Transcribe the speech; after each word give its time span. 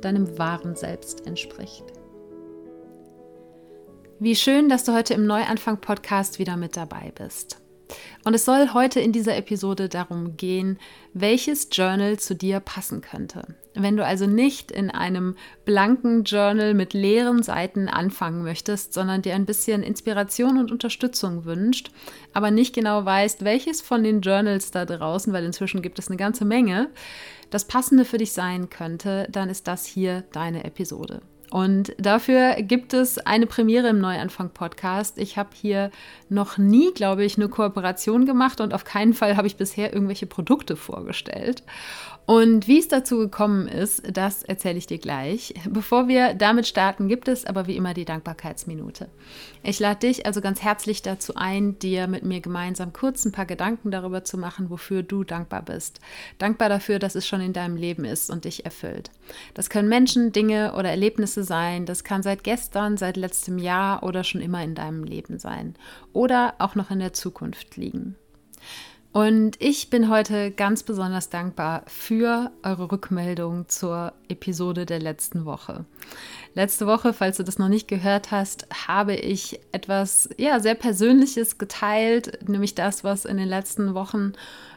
deinem 0.00 0.38
wahren 0.38 0.76
Selbst 0.76 1.26
entspricht. 1.26 1.84
Wie 4.20 4.34
schön, 4.34 4.68
dass 4.68 4.84
du 4.84 4.94
heute 4.94 5.14
im 5.14 5.26
Neuanfang-Podcast 5.26 6.38
wieder 6.38 6.56
mit 6.56 6.76
dabei 6.76 7.12
bist. 7.14 7.60
Und 8.24 8.34
es 8.34 8.44
soll 8.44 8.74
heute 8.74 9.00
in 9.00 9.12
dieser 9.12 9.36
Episode 9.36 9.88
darum 9.88 10.36
gehen, 10.36 10.78
welches 11.14 11.68
Journal 11.72 12.18
zu 12.18 12.34
dir 12.34 12.60
passen 12.60 13.00
könnte. 13.00 13.54
Wenn 13.74 13.96
du 13.96 14.04
also 14.04 14.26
nicht 14.26 14.72
in 14.72 14.90
einem 14.90 15.36
blanken 15.64 16.24
Journal 16.24 16.74
mit 16.74 16.94
leeren 16.94 17.42
Seiten 17.42 17.88
anfangen 17.88 18.42
möchtest, 18.42 18.92
sondern 18.92 19.22
dir 19.22 19.34
ein 19.34 19.46
bisschen 19.46 19.82
Inspiration 19.82 20.58
und 20.58 20.72
Unterstützung 20.72 21.44
wünscht, 21.44 21.90
aber 22.32 22.50
nicht 22.50 22.74
genau 22.74 23.04
weißt, 23.04 23.44
welches 23.44 23.80
von 23.80 24.02
den 24.02 24.20
Journals 24.20 24.72
da 24.72 24.84
draußen, 24.84 25.32
weil 25.32 25.44
inzwischen 25.44 25.80
gibt 25.80 25.98
es 25.98 26.08
eine 26.08 26.16
ganze 26.16 26.44
Menge, 26.44 26.88
das 27.50 27.66
passende 27.66 28.04
für 28.04 28.18
dich 28.18 28.32
sein 28.32 28.68
könnte, 28.68 29.28
dann 29.30 29.48
ist 29.48 29.68
das 29.68 29.86
hier 29.86 30.24
deine 30.32 30.64
Episode. 30.64 31.22
Und 31.50 31.94
dafür 31.98 32.56
gibt 32.60 32.92
es 32.92 33.18
eine 33.18 33.46
Premiere 33.46 33.88
im 33.88 34.00
Neuanfang-Podcast. 34.00 35.18
Ich 35.18 35.38
habe 35.38 35.50
hier 35.54 35.90
noch 36.28 36.58
nie, 36.58 36.92
glaube 36.92 37.24
ich, 37.24 37.36
eine 37.36 37.48
Kooperation 37.48 38.26
gemacht 38.26 38.60
und 38.60 38.74
auf 38.74 38.84
keinen 38.84 39.14
Fall 39.14 39.36
habe 39.36 39.46
ich 39.46 39.56
bisher 39.56 39.92
irgendwelche 39.92 40.26
Produkte 40.26 40.76
vorgestellt. 40.76 41.62
Und 42.28 42.68
wie 42.68 42.78
es 42.78 42.88
dazu 42.88 43.16
gekommen 43.16 43.68
ist, 43.68 44.02
das 44.12 44.42
erzähle 44.42 44.76
ich 44.76 44.86
dir 44.86 44.98
gleich. 44.98 45.54
Bevor 45.66 46.08
wir 46.08 46.34
damit 46.34 46.66
starten, 46.66 47.08
gibt 47.08 47.26
es 47.26 47.46
aber 47.46 47.66
wie 47.66 47.74
immer 47.74 47.94
die 47.94 48.04
Dankbarkeitsminute. 48.04 49.08
Ich 49.62 49.80
lade 49.80 50.00
dich 50.00 50.26
also 50.26 50.42
ganz 50.42 50.60
herzlich 50.60 51.00
dazu 51.00 51.36
ein, 51.36 51.78
dir 51.78 52.06
mit 52.06 52.24
mir 52.24 52.42
gemeinsam 52.42 52.92
kurz 52.92 53.24
ein 53.24 53.32
paar 53.32 53.46
Gedanken 53.46 53.90
darüber 53.90 54.24
zu 54.24 54.36
machen, 54.36 54.68
wofür 54.68 55.02
du 55.02 55.24
dankbar 55.24 55.62
bist. 55.62 56.00
Dankbar 56.36 56.68
dafür, 56.68 56.98
dass 56.98 57.14
es 57.14 57.26
schon 57.26 57.40
in 57.40 57.54
deinem 57.54 57.76
Leben 57.76 58.04
ist 58.04 58.28
und 58.28 58.44
dich 58.44 58.66
erfüllt. 58.66 59.10
Das 59.54 59.70
können 59.70 59.88
Menschen, 59.88 60.30
Dinge 60.30 60.74
oder 60.74 60.90
Erlebnisse 60.90 61.44
sein. 61.44 61.86
Das 61.86 62.04
kann 62.04 62.22
seit 62.22 62.44
gestern, 62.44 62.98
seit 62.98 63.16
letztem 63.16 63.56
Jahr 63.56 64.02
oder 64.02 64.22
schon 64.22 64.42
immer 64.42 64.62
in 64.62 64.74
deinem 64.74 65.02
Leben 65.02 65.38
sein. 65.38 65.76
Oder 66.12 66.56
auch 66.58 66.74
noch 66.74 66.90
in 66.90 66.98
der 66.98 67.14
Zukunft 67.14 67.78
liegen. 67.78 68.16
Und 69.12 69.56
ich 69.58 69.88
bin 69.88 70.10
heute 70.10 70.50
ganz 70.50 70.82
besonders 70.82 71.30
dankbar 71.30 71.82
für 71.86 72.50
eure 72.62 72.92
Rückmeldung 72.92 73.68
zur 73.68 74.12
Episode 74.28 74.84
der 74.84 74.98
letzten 74.98 75.46
Woche. 75.46 75.86
Letzte 76.54 76.86
Woche, 76.86 77.14
falls 77.14 77.38
du 77.38 77.42
das 77.42 77.58
noch 77.58 77.68
nicht 77.68 77.88
gehört 77.88 78.30
hast, 78.30 78.66
habe 78.86 79.14
ich 79.14 79.60
etwas 79.72 80.28
ja, 80.36 80.60
sehr 80.60 80.74
Persönliches 80.74 81.56
geteilt, 81.56 82.46
nämlich 82.48 82.74
das, 82.74 83.02
was 83.02 83.24
in 83.24 83.38
den 83.38 83.48
letzten 83.48 83.94
Wochen, 83.94 84.34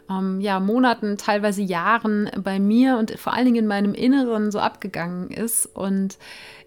ähm, 0.10 0.40
ja, 0.40 0.62
Monaten, 0.62 1.18
teilweise 1.18 1.62
Jahren 1.62 2.32
bei 2.38 2.58
mir 2.60 2.98
und 2.98 3.12
vor 3.20 3.34
allen 3.34 3.46
Dingen 3.46 3.64
in 3.64 3.68
meinem 3.68 3.94
Inneren 3.94 4.50
so 4.52 4.60
abgegangen 4.60 5.30
ist. 5.30 5.66
Und 5.66 6.18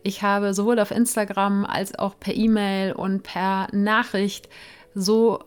ich 0.03 0.23
habe 0.23 0.53
sowohl 0.53 0.79
auf 0.79 0.91
Instagram 0.91 1.65
als 1.65 1.99
auch 1.99 2.19
per 2.21 2.35
E-Mail 2.35 2.93
und 2.93 3.23
per 3.23 3.69
Nachricht 3.73 4.51
so 4.95 5.41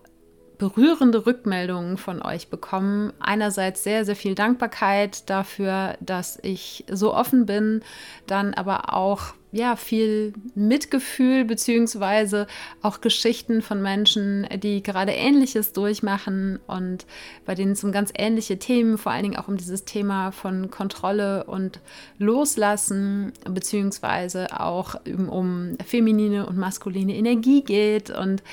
berührende 0.57 1.25
Rückmeldungen 1.25 1.97
von 1.97 2.21
euch 2.21 2.49
bekommen. 2.49 3.13
Einerseits 3.19 3.83
sehr, 3.83 4.05
sehr 4.05 4.15
viel 4.15 4.35
Dankbarkeit 4.35 5.29
dafür, 5.29 5.95
dass 5.99 6.39
ich 6.41 6.85
so 6.89 7.13
offen 7.13 7.45
bin, 7.45 7.81
dann 8.25 8.53
aber 8.53 8.93
auch 8.93 9.33
ja, 9.51 9.75
viel 9.77 10.33
Mitgefühl 10.55 11.45
beziehungsweise 11.45 12.47
auch 12.81 12.99
Geschichten 12.99 13.61
von 13.61 13.81
Menschen, 13.81 14.47
die 14.57 14.83
gerade 14.83 15.13
Ähnliches 15.13 15.71
durchmachen 15.71 16.59
und 16.67 17.05
bei 17.45 17.55
denen 17.55 17.71
es 17.71 17.83
um 17.83 17.91
ganz 17.91 18.11
ähnliche 18.17 18.59
Themen, 18.59 18.97
vor 18.97 19.13
allen 19.13 19.23
Dingen 19.23 19.37
auch 19.37 19.47
um 19.47 19.55
dieses 19.55 19.85
Thema 19.85 20.31
von 20.31 20.69
Kontrolle 20.69 21.45
und 21.45 21.79
Loslassen 22.19 23.31
beziehungsweise 23.49 24.59
auch 24.59 24.95
um 25.05 25.77
feminine 25.85 26.45
und 26.45 26.57
maskuline 26.57 27.15
Energie 27.15 27.63
geht 27.63 28.09
und 28.09 28.43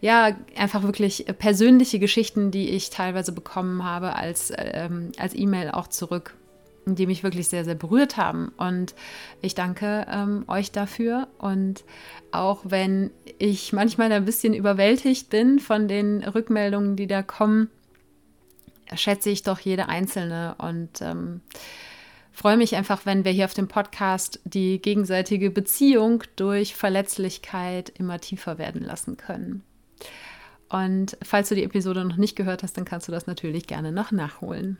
ja, 0.00 0.36
einfach 0.56 0.82
wirklich 0.82 1.26
persönliche 1.38 2.00
Geschichten, 2.00 2.50
die 2.50 2.70
ich 2.70 2.90
teilweise 2.90 3.30
bekommen 3.30 3.84
habe 3.84 4.16
als, 4.16 4.52
ähm, 4.56 5.12
als 5.16 5.32
E-Mail 5.36 5.70
auch 5.70 5.86
zurück, 5.86 6.34
die 6.86 7.06
mich 7.06 7.22
wirklich 7.22 7.48
sehr, 7.48 7.64
sehr 7.64 7.74
berührt 7.74 8.16
haben. 8.16 8.52
Und 8.56 8.94
ich 9.40 9.54
danke 9.54 10.06
ähm, 10.10 10.44
euch 10.48 10.72
dafür. 10.72 11.28
Und 11.38 11.84
auch 12.30 12.60
wenn 12.64 13.10
ich 13.38 13.72
manchmal 13.72 14.10
ein 14.12 14.24
bisschen 14.24 14.54
überwältigt 14.54 15.30
bin 15.30 15.58
von 15.58 15.88
den 15.88 16.22
Rückmeldungen, 16.22 16.96
die 16.96 17.06
da 17.06 17.22
kommen, 17.22 17.68
schätze 18.94 19.30
ich 19.30 19.42
doch 19.42 19.60
jede 19.60 19.88
einzelne 19.88 20.54
und 20.58 21.00
ähm, 21.00 21.40
freue 22.32 22.56
mich 22.56 22.76
einfach, 22.76 23.06
wenn 23.06 23.24
wir 23.24 23.32
hier 23.32 23.44
auf 23.44 23.54
dem 23.54 23.68
Podcast 23.68 24.40
die 24.44 24.80
gegenseitige 24.80 25.50
Beziehung 25.50 26.24
durch 26.36 26.74
Verletzlichkeit 26.74 27.90
immer 27.90 28.20
tiefer 28.20 28.58
werden 28.58 28.82
lassen 28.82 29.16
können. 29.16 29.62
Und 30.68 31.18
falls 31.22 31.50
du 31.50 31.54
die 31.54 31.64
Episode 31.64 32.04
noch 32.04 32.16
nicht 32.16 32.34
gehört 32.34 32.62
hast, 32.62 32.76
dann 32.76 32.86
kannst 32.86 33.06
du 33.06 33.12
das 33.12 33.26
natürlich 33.26 33.66
gerne 33.66 33.92
noch 33.92 34.10
nachholen. 34.10 34.78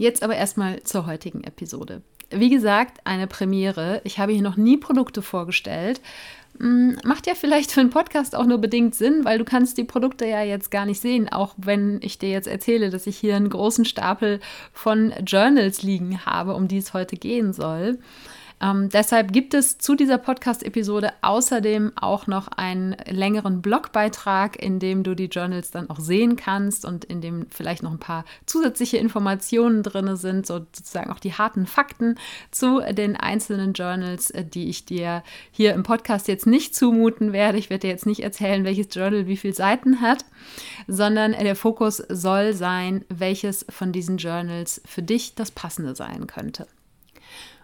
Jetzt 0.00 0.22
aber 0.22 0.34
erstmal 0.34 0.82
zur 0.82 1.04
heutigen 1.04 1.44
Episode. 1.44 2.00
Wie 2.30 2.48
gesagt, 2.48 3.02
eine 3.04 3.26
Premiere. 3.26 4.00
Ich 4.04 4.18
habe 4.18 4.32
hier 4.32 4.40
noch 4.40 4.56
nie 4.56 4.78
Produkte 4.78 5.20
vorgestellt. 5.20 6.00
Hm, 6.58 6.96
macht 7.04 7.26
ja 7.26 7.34
vielleicht 7.34 7.70
für 7.70 7.82
einen 7.82 7.90
Podcast 7.90 8.34
auch 8.34 8.46
nur 8.46 8.56
bedingt 8.56 8.94
Sinn, 8.94 9.26
weil 9.26 9.36
du 9.36 9.44
kannst 9.44 9.76
die 9.76 9.84
Produkte 9.84 10.24
ja 10.24 10.42
jetzt 10.42 10.70
gar 10.70 10.86
nicht 10.86 11.02
sehen, 11.02 11.28
auch 11.28 11.52
wenn 11.58 11.98
ich 12.00 12.18
dir 12.18 12.30
jetzt 12.30 12.48
erzähle, 12.48 12.88
dass 12.88 13.06
ich 13.06 13.18
hier 13.18 13.36
einen 13.36 13.50
großen 13.50 13.84
Stapel 13.84 14.40
von 14.72 15.12
Journals 15.26 15.82
liegen 15.82 16.24
habe, 16.24 16.54
um 16.54 16.66
die 16.66 16.78
es 16.78 16.94
heute 16.94 17.16
gehen 17.16 17.52
soll. 17.52 17.98
Ähm, 18.62 18.90
deshalb 18.90 19.32
gibt 19.32 19.54
es 19.54 19.78
zu 19.78 19.94
dieser 19.94 20.18
Podcast-Episode 20.18 21.12
außerdem 21.22 21.92
auch 21.96 22.26
noch 22.26 22.48
einen 22.48 22.94
längeren 23.08 23.62
Blogbeitrag, 23.62 24.62
in 24.62 24.78
dem 24.78 25.02
du 25.02 25.14
die 25.14 25.26
Journals 25.26 25.70
dann 25.70 25.88
auch 25.88 25.98
sehen 25.98 26.36
kannst 26.36 26.84
und 26.84 27.04
in 27.06 27.20
dem 27.20 27.46
vielleicht 27.50 27.82
noch 27.82 27.90
ein 27.90 27.98
paar 27.98 28.24
zusätzliche 28.44 28.98
Informationen 28.98 29.82
drin 29.82 30.14
sind, 30.16 30.46
sozusagen 30.46 31.10
auch 31.10 31.20
die 31.20 31.32
harten 31.32 31.66
Fakten 31.66 32.16
zu 32.50 32.80
den 32.92 33.16
einzelnen 33.16 33.72
Journals, 33.72 34.30
äh, 34.30 34.44
die 34.44 34.68
ich 34.68 34.84
dir 34.84 35.22
hier 35.50 35.72
im 35.72 35.82
Podcast 35.82 36.28
jetzt 36.28 36.46
nicht 36.46 36.74
zumuten 36.74 37.32
werde. 37.32 37.58
Ich 37.58 37.70
werde 37.70 37.82
dir 37.82 37.90
jetzt 37.90 38.06
nicht 38.06 38.22
erzählen, 38.22 38.64
welches 38.64 38.94
Journal 38.94 39.26
wie 39.26 39.36
viele 39.36 39.54
Seiten 39.54 40.02
hat, 40.02 40.24
sondern 40.86 41.32
der 41.32 41.56
Fokus 41.56 41.96
soll 42.08 42.52
sein, 42.52 43.04
welches 43.08 43.64
von 43.70 43.92
diesen 43.92 44.18
Journals 44.18 44.82
für 44.84 45.02
dich 45.02 45.34
das 45.34 45.50
passende 45.50 45.94
sein 45.94 46.26
könnte. 46.26 46.66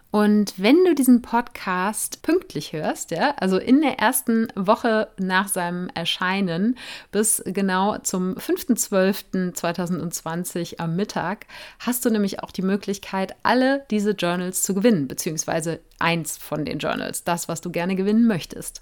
Und 0.09 0.53
wenn 0.57 0.85
du 0.85 0.95
diesen 0.95 1.21
Podcast 1.21 2.21
pünktlich 2.21 2.71
hörst, 2.71 3.11
ja, 3.11 3.35
also 3.37 3.57
in 3.57 3.81
der 3.81 3.99
ersten 3.99 4.47
Woche 4.55 5.09
nach 5.19 5.49
seinem 5.49 5.89
Erscheinen 5.93 6.77
bis 7.11 7.43
genau 7.45 7.97
zum 7.97 8.35
5.12.2020 8.35 10.79
am 10.79 10.95
Mittag, 10.95 11.45
hast 11.79 12.05
du 12.05 12.09
nämlich 12.09 12.41
auch 12.41 12.51
die 12.51 12.61
Möglichkeit, 12.61 13.35
alle 13.43 13.85
diese 13.91 14.11
Journals 14.11 14.63
zu 14.63 14.73
gewinnen, 14.73 15.09
beziehungsweise 15.09 15.81
eins 15.99 16.37
von 16.37 16.63
den 16.63 16.79
Journals, 16.79 17.25
das, 17.25 17.49
was 17.49 17.59
du 17.59 17.69
gerne 17.69 17.97
gewinnen 17.97 18.27
möchtest. 18.27 18.79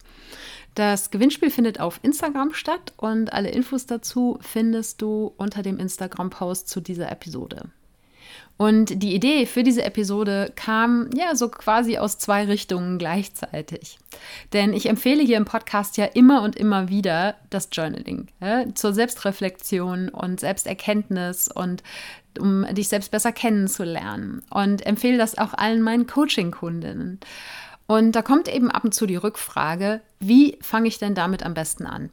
Das 0.76 1.10
Gewinnspiel 1.10 1.50
findet 1.50 1.80
auf 1.80 2.00
Instagram 2.04 2.54
statt 2.54 2.94
und 2.98 3.34
alle 3.34 3.50
Infos 3.50 3.88
dazu 3.88 4.38
findest 4.42 5.02
du 5.02 5.34
unter 5.38 5.64
dem 5.64 5.80
Instagram-Post 5.80 6.70
zu 6.70 6.82
dieser 6.82 7.12
Episode. 7.12 7.72
Und 8.58 9.04
die 9.04 9.14
Idee 9.14 9.46
für 9.46 9.64
diese 9.64 9.84
Episode 9.84 10.52
kam 10.56 11.10
ja 11.14 11.36
so 11.36 11.50
quasi 11.50 11.98
aus 11.98 12.18
zwei 12.18 12.46
Richtungen 12.46 12.98
gleichzeitig. 12.98 14.00
Denn 14.54 14.74
ich 14.74 14.88
empfehle 14.88 15.24
hier 15.24 15.38
im 15.38 15.46
Podcast 15.46 15.98
ja 15.98 16.06
immer 16.06 16.42
und 16.42 16.56
immer 16.56 16.88
wieder 16.88 17.36
das 17.50 17.68
Journaling 17.72 18.28
ja, 18.40 18.66
zur 18.74 18.94
Selbstreflexion 18.94 20.08
und 20.08 20.40
Selbsterkenntnis 20.40 21.50
und 21.50 21.84
um 22.40 22.66
dich 22.74 22.88
selbst 22.88 23.12
besser 23.12 23.34
kennenzulernen. 23.34 24.42
Und 24.50 24.86
empfehle 24.86 25.18
das 25.18 25.38
auch 25.38 25.54
allen 25.54 25.82
meinen 25.82 26.08
Coaching-Kundinnen. 26.08 27.20
Und 27.88 28.14
da 28.14 28.22
kommt 28.22 28.48
eben 28.48 28.72
ab 28.72 28.86
und 28.86 28.94
zu 28.94 29.06
die 29.06 29.16
Rückfrage, 29.18 30.02
wie 30.20 30.58
fange 30.62 30.88
ich 30.88 30.98
denn 30.98 31.14
damit 31.14 31.44
am 31.46 31.54
besten 31.54 31.86
an? 31.86 32.10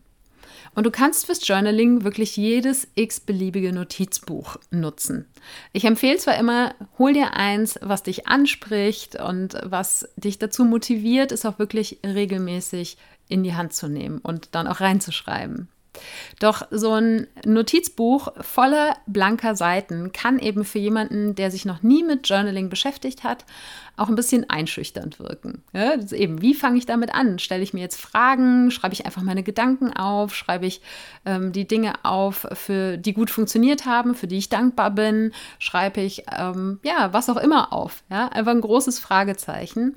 Und 0.75 0.85
du 0.85 0.91
kannst 0.91 1.27
fürs 1.27 1.47
Journaling 1.47 2.03
wirklich 2.03 2.37
jedes 2.37 2.89
x-beliebige 2.95 3.73
Notizbuch 3.73 4.57
nutzen. 4.71 5.27
Ich 5.73 5.85
empfehle 5.85 6.17
zwar 6.17 6.39
immer, 6.39 6.75
hol 6.99 7.13
dir 7.13 7.35
eins, 7.35 7.79
was 7.83 8.03
dich 8.03 8.27
anspricht 8.27 9.21
und 9.21 9.57
was 9.65 10.09
dich 10.17 10.39
dazu 10.39 10.65
motiviert, 10.65 11.31
es 11.31 11.45
auch 11.45 11.59
wirklich 11.59 11.99
regelmäßig 12.05 12.97
in 13.29 13.43
die 13.43 13.55
Hand 13.55 13.75
zu 13.75 13.89
nehmen 13.89 14.19
und 14.19 14.49
dann 14.53 14.67
auch 14.67 14.81
reinzuschreiben. 14.81 15.69
Doch 16.41 16.67
so 16.71 16.93
ein 16.95 17.27
Notizbuch 17.45 18.33
voller 18.41 18.97
blanker 19.07 19.55
Seiten 19.55 20.13
kann 20.13 20.39
eben 20.39 20.65
für 20.65 20.79
jemanden, 20.79 21.35
der 21.35 21.51
sich 21.51 21.65
noch 21.65 21.83
nie 21.83 22.03
mit 22.03 22.29
Journaling 22.29 22.71
beschäftigt 22.71 23.25
hat, 23.25 23.45
auch 23.97 24.09
ein 24.09 24.15
bisschen 24.15 24.49
einschüchternd 24.49 25.21
wirken. 25.21 25.63
Ja, 25.73 25.95
eben, 26.13 26.41
wie 26.41 26.55
fange 26.55 26.79
ich 26.79 26.87
damit 26.87 27.15
an? 27.15 27.39
Stelle 27.39 27.63
ich 27.63 27.75
mir 27.75 27.81
jetzt 27.81 28.01
Fragen? 28.01 28.71
Schreibe 28.71 28.95
ich 28.95 29.05
einfach 29.05 29.23
meine 29.23 29.43
Gedanken 29.43 29.93
auf? 29.93 30.35
Schreibe 30.35 30.67
ich 30.67 30.81
ähm, 31.27 31.53
die 31.53 31.69
Dinge 31.69 32.05
auf, 32.05 32.47
für 32.53 32.97
die 32.97 33.13
gut 33.13 33.31
funktioniert 33.31 33.85
haben, 33.85 34.15
für 34.15 34.27
die 34.27 34.39
ich 34.39 34.49
dankbar 34.49 34.91
bin? 34.91 35.33
Schreibe 35.59 36.01
ich 36.01 36.25
ähm, 36.37 36.81
ja 36.83 37.13
was 37.13 37.29
auch 37.29 37.37
immer 37.37 37.73
auf? 37.73 38.03
Ja, 38.11 38.29
einfach 38.29 38.53
ein 38.53 38.63
großes 38.63 38.99
Fragezeichen. 38.99 39.97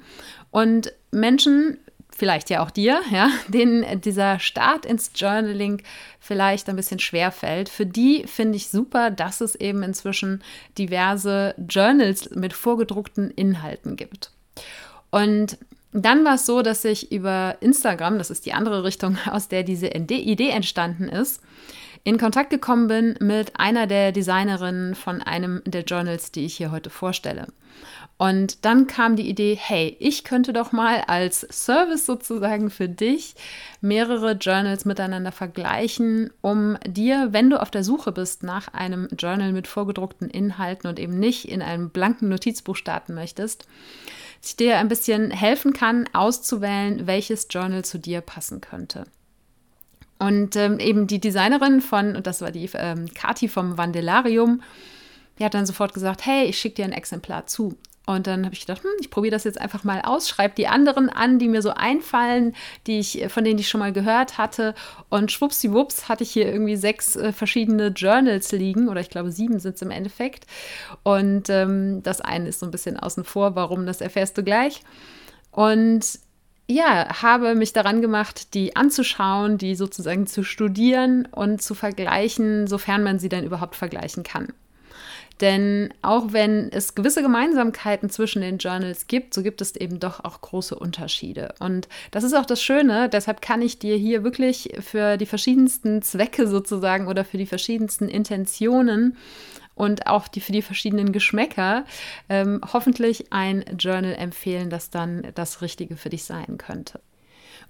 Und 0.51 0.94
Menschen 1.12 1.77
vielleicht 2.15 2.50
ja 2.50 2.63
auch 2.63 2.71
dir, 2.71 3.01
ja, 3.12 3.29
denen 3.50 4.01
dieser 4.01 4.39
Start 4.39 4.85
ins 4.85 5.12
Journaling 5.13 5.83
vielleicht 6.19 6.69
ein 6.69 6.75
bisschen 6.75 7.00
schwer 7.00 7.31
fällt. 7.31 7.69
Für 7.69 7.85
die 7.85 8.25
finde 8.25 8.56
ich 8.56 8.69
super, 8.69 9.12
dass 9.12 9.41
es 9.41 9.56
eben 9.56 9.83
inzwischen 9.83 10.41
diverse 10.77 11.53
Journals 11.69 12.31
mit 12.31 12.53
vorgedruckten 12.53 13.29
Inhalten 13.31 13.97
gibt. 13.97 14.31
Und 15.12 15.57
dann 15.91 16.25
war 16.25 16.35
es 16.35 16.45
so, 16.45 16.62
dass 16.62 16.83
ich 16.83 17.12
über 17.12 17.57
Instagram, 17.62 18.18
das 18.18 18.29
ist 18.29 18.45
die 18.45 18.53
andere 18.53 18.83
Richtung, 18.83 19.18
aus 19.31 19.50
der 19.50 19.63
diese 19.63 19.88
Idee 19.88 20.50
entstanden 20.50 21.09
ist, 21.09 21.41
in 22.06 22.19
Kontakt 22.19 22.52
gekommen 22.52 22.88
bin 22.88 23.16
mit 23.19 23.60
einer 23.60 23.88
der 23.88 24.12
Designerinnen 24.12 24.94
von 24.94 25.24
einem 25.24 25.63
der 25.66 25.81
Journals, 25.81 26.31
die 26.31 26.46
ich 26.46 26.56
hier 26.56 26.72
heute 26.72 26.92
vorstelle. 26.92 27.48
Und 28.18 28.63
dann 28.63 28.86
kam 28.86 29.16
die 29.16 29.28
Idee, 29.28 29.57
hey, 29.60 29.98
ich 30.00 30.24
könnte 30.24 30.54
doch 30.54 30.72
mal 30.72 31.02
als 31.07 31.42
Service 31.52 32.06
sozusagen 32.06 32.69
für 32.69 32.88
dich 32.88 33.34
mehrere 33.81 34.34
Journals 34.34 34.86
miteinander 34.86 35.31
vergleichen, 35.31 36.30
um 36.42 36.78
dir, 36.86 37.30
wenn 37.31 37.50
du 37.50 37.60
auf 37.60 37.72
der 37.72 37.84
Suche 37.84 38.12
bist 38.12 38.44
nach 38.44 38.72
einem 38.72 39.07
Journal 39.18 39.52
mit 39.52 39.68
vorgedruckten 39.68 40.30
Inhalten 40.30 40.88
und 40.88 41.00
eben 41.00 41.18
nicht 41.19 41.50
in 41.50 41.63
einem 41.63 41.90
blanken 41.90 42.30
Notizbuch 42.30 42.75
starten 42.75 43.16
möchtest, 43.16 43.66
ich 44.44 44.56
dir 44.56 44.78
ein 44.78 44.90
bisschen 44.90 45.31
helfen 45.31 45.74
kann, 45.74 46.07
auszuwählen, 46.13 47.07
welches 47.07 47.48
Journal 47.50 47.84
zu 47.84 47.98
dir 47.98 48.22
passen 48.22 48.62
könnte. 48.62 49.06
Und 50.19 50.56
ähm, 50.56 50.79
eben 50.79 51.07
die 51.07 51.19
Designerin 51.19 51.81
von, 51.81 52.15
und 52.15 52.25
das 52.25 52.41
war 52.41 52.51
die 52.51 52.69
ähm, 52.73 53.13
Kati 53.13 53.47
vom 53.47 53.77
Vandelarium, 53.77 54.62
die 55.38 55.44
hat 55.44 55.53
dann 55.53 55.65
sofort 55.65 55.94
gesagt, 55.94 56.25
hey, 56.25 56.45
ich 56.45 56.57
schicke 56.57 56.75
dir 56.75 56.85
ein 56.85 56.94
Exemplar 56.94 57.47
zu. 57.47 57.77
Und 58.06 58.27
dann 58.27 58.45
habe 58.45 58.53
ich 58.53 58.62
gedacht, 58.62 58.83
hm, 58.83 58.91
ich 59.01 59.09
probiere 59.09 59.31
das 59.31 59.45
jetzt 59.45 59.59
einfach 59.59 59.83
mal 59.83 60.01
aus, 60.01 60.29
schreibe 60.29 60.53
die 60.56 60.67
anderen 60.67 61.09
an, 61.09 61.39
die 61.39 61.47
mir 61.47 61.62
so 61.62 61.71
einfallen, 61.71 62.56
die 62.85 63.00
ich, 63.00 63.25
von 63.29 63.44
denen 63.44 63.59
ich 63.59 63.67
schon 63.67 63.79
mal 63.79 63.94
gehört 63.94 64.38
hatte. 64.38 64.75
Und 65.09 65.31
schwuppsiwupps 65.31 66.07
hatte 66.07 66.23
ich 66.23 66.31
hier 66.31 66.45
irgendwie 66.45 66.75
sechs 66.75 67.15
äh, 67.15 67.33
verschiedene 67.33 67.88
Journals 67.88 68.51
liegen, 68.51 68.89
oder 68.89 69.01
ich 69.01 69.09
glaube 69.09 69.31
sieben 69.31 69.59
sind 69.59 69.75
es 69.75 69.81
im 69.81 69.91
Endeffekt. 69.91 70.45
Und 71.03 71.50
ähm, 71.50 72.03
das 72.03 72.21
eine 72.21 72.50
ist 72.50 72.59
so 72.59 72.68
ein 72.68 72.71
bisschen 72.71 73.00
außen 73.00 73.23
vor, 73.23 73.56
warum, 73.56 73.88
das 73.88 74.01
erfährst 74.01 74.38
du 74.38 74.44
gleich. 74.44 74.81
Und 75.51 76.19
ja, 76.67 77.21
habe 77.21 77.53
mich 77.56 77.73
daran 77.73 78.01
gemacht, 78.01 78.53
die 78.53 78.75
anzuschauen, 78.75 79.57
die 79.57 79.75
sozusagen 79.75 80.25
zu 80.25 80.44
studieren 80.44 81.27
und 81.31 81.62
zu 81.62 81.75
vergleichen, 81.75 82.67
sofern 82.67 83.03
man 83.03 83.19
sie 83.19 83.29
dann 83.29 83.44
überhaupt 83.44 83.75
vergleichen 83.75 84.23
kann. 84.23 84.47
Denn 85.41 85.94
auch 86.01 86.31
wenn 86.31 86.71
es 86.71 86.95
gewisse 86.95 87.21
Gemeinsamkeiten 87.21 88.09
zwischen 88.09 88.41
den 88.41 88.57
Journals 88.57 89.07
gibt, 89.07 89.33
so 89.33 89.44
gibt 89.44 89.59
es 89.59 89.75
eben 89.75 90.00
doch 90.00 90.23
auch 90.23 90.39
große 90.39 90.75
Unterschiede. 90.75 91.53
Und 91.59 91.89
das 92.12 92.23
ist 92.23 92.33
auch 92.33 92.45
das 92.45 92.63
Schöne, 92.63 93.09
deshalb 93.09 93.41
kann 93.41 93.61
ich 93.61 93.77
dir 93.77 93.97
hier 93.97 94.23
wirklich 94.23 94.69
für 94.79 95.18
die 95.18 95.25
verschiedensten 95.25 96.01
Zwecke 96.01 96.47
sozusagen 96.47 97.07
oder 97.07 97.25
für 97.25 97.38
die 97.38 97.45
verschiedensten 97.45 98.07
Intentionen 98.07 99.18
und 99.75 100.07
auch 100.07 100.27
die, 100.27 100.42
für 100.42 100.51
die 100.51 100.62
verschiedenen 100.62 101.12
Geschmäcker 101.12 101.86
ähm, 102.30 102.62
hoffentlich 102.74 103.31
ein 103.31 103.63
Journal 103.77 104.16
empfehlen, 104.16 104.69
das 104.69 104.89
dann 104.89 105.27
das 105.36 105.62
Richtige 105.62 105.98
für 105.98 106.10
dich 106.10 106.24
sein 106.24 106.57
könnte. 106.57 107.00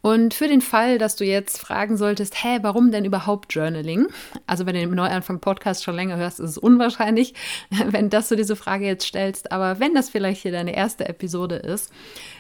Und 0.06 0.36
für 0.36 0.48
den 0.48 0.62
Fall, 0.62 1.00
dass 1.00 1.16
du 1.16 1.26
jetzt 1.26 1.58
fragen 1.58 1.98
solltest, 1.98 2.44
hä, 2.44 2.60
warum 2.62 2.92
denn 2.92 3.06
überhaupt 3.06 3.56
Journaling? 3.56 4.06
Also 4.46 4.68
wenn 4.68 4.76
du 4.76 4.82
den 4.82 4.92
Neuanfang-Podcast 4.92 5.84
schon 5.84 5.96
länger 5.96 6.18
hörst, 6.18 6.40
ist 6.40 6.52
es 6.52 6.58
unwahrscheinlich, 6.60 7.34
wenn 7.88 8.12
das 8.12 8.30
du 8.30 8.36
diese 8.36 8.56
Frage 8.56 8.86
jetzt 8.86 9.08
stellst. 9.08 9.52
Aber 9.52 9.80
wenn 9.80 9.96
das 9.96 10.12
vielleicht 10.12 10.44
hier 10.44 10.52
deine 10.52 10.76
erste 10.76 11.10
Episode 11.10 11.56
ist, 11.56 11.92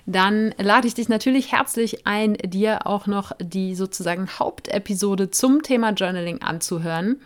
dann 0.05 0.53
lade 0.59 0.87
ich 0.87 0.93
dich 0.93 1.09
natürlich 1.09 1.53
herzlich 1.53 2.05
ein, 2.05 2.33
dir 2.33 2.85
auch 2.85 3.07
noch 3.07 3.31
die 3.39 3.73
sozusagen 3.73 4.29
Hauptepisode 4.29 5.31
zum 5.31 5.63
Thema 5.63 5.89
Journaling 5.89 6.43
anzuhören. 6.43 7.19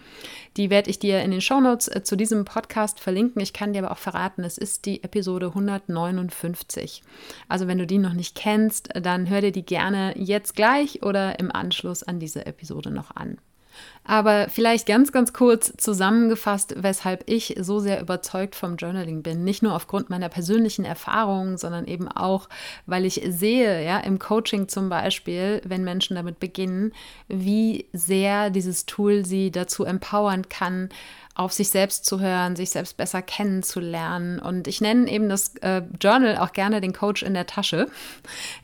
Die 0.59 0.69
werde 0.69 0.89
ich 0.89 0.99
dir 0.99 1.21
in 1.21 1.31
den 1.31 1.39
Shownotes 1.39 1.87
äh, 1.87 2.03
zu 2.03 2.17
diesem 2.17 2.43
Podcast 2.43 2.99
verlinken. 2.99 3.41
Ich 3.41 3.53
kann 3.53 3.71
dir 3.71 3.79
aber 3.79 3.91
auch 3.91 3.97
verraten, 3.97 4.43
es 4.43 4.57
ist 4.57 4.85
die 4.85 5.01
Episode 5.05 5.47
159. 5.47 7.01
Also 7.47 7.65
wenn 7.67 7.77
du 7.77 7.87
die 7.87 7.97
noch 7.97 8.11
nicht 8.11 8.35
kennst, 8.35 8.89
dann 8.93 9.29
hör 9.29 9.39
dir 9.39 9.53
die 9.53 9.65
gerne 9.65 10.13
jetzt 10.17 10.57
gleich 10.57 11.01
oder 11.01 11.39
im 11.39 11.49
Anschluss 11.49 12.03
an 12.03 12.19
diese 12.19 12.45
Episode 12.45 12.91
noch 12.91 13.15
an. 13.15 13.37
Aber 14.09 14.47
vielleicht 14.49 14.87
ganz, 14.87 15.11
ganz 15.11 15.33
kurz 15.33 15.71
zusammengefasst, 15.77 16.73
weshalb 16.77 17.29
ich 17.29 17.55
so 17.59 17.79
sehr 17.79 18.01
überzeugt 18.01 18.55
vom 18.55 18.75
Journaling 18.75 19.21
bin. 19.21 19.43
Nicht 19.43 19.61
nur 19.61 19.75
aufgrund 19.75 20.09
meiner 20.09 20.29
persönlichen 20.29 20.83
Erfahrungen, 20.83 21.59
sondern 21.59 21.85
eben 21.85 22.07
auch, 22.07 22.49
weil 22.87 23.05
ich 23.05 23.21
sehe, 23.27 23.85
ja, 23.85 23.99
im 23.99 24.17
Coaching 24.17 24.67
zum 24.67 24.89
Beispiel, 24.89 25.61
wenn 25.63 25.83
Menschen 25.83 26.15
damit 26.15 26.39
beginnen, 26.39 26.91
wie 27.27 27.85
sehr 27.93 28.49
dieses 28.49 28.87
Tool 28.87 29.27
sie 29.27 29.51
dazu 29.51 29.83
empowern 29.83 30.49
kann, 30.49 30.89
auf 31.39 31.53
sich 31.53 31.69
selbst 31.69 32.05
zu 32.05 32.19
hören, 32.19 32.57
sich 32.57 32.69
selbst 32.69 32.97
besser 32.97 33.21
kennenzulernen. 33.21 34.39
Und 34.39 34.67
ich 34.67 34.81
nenne 34.81 35.09
eben 35.09 35.29
das 35.29 35.55
äh, 35.61 35.83
Journal 36.01 36.37
auch 36.37 36.51
gerne 36.51 36.81
den 36.81 36.91
Coach 36.91 37.23
in 37.23 37.33
der 37.33 37.47
Tasche. 37.47 37.87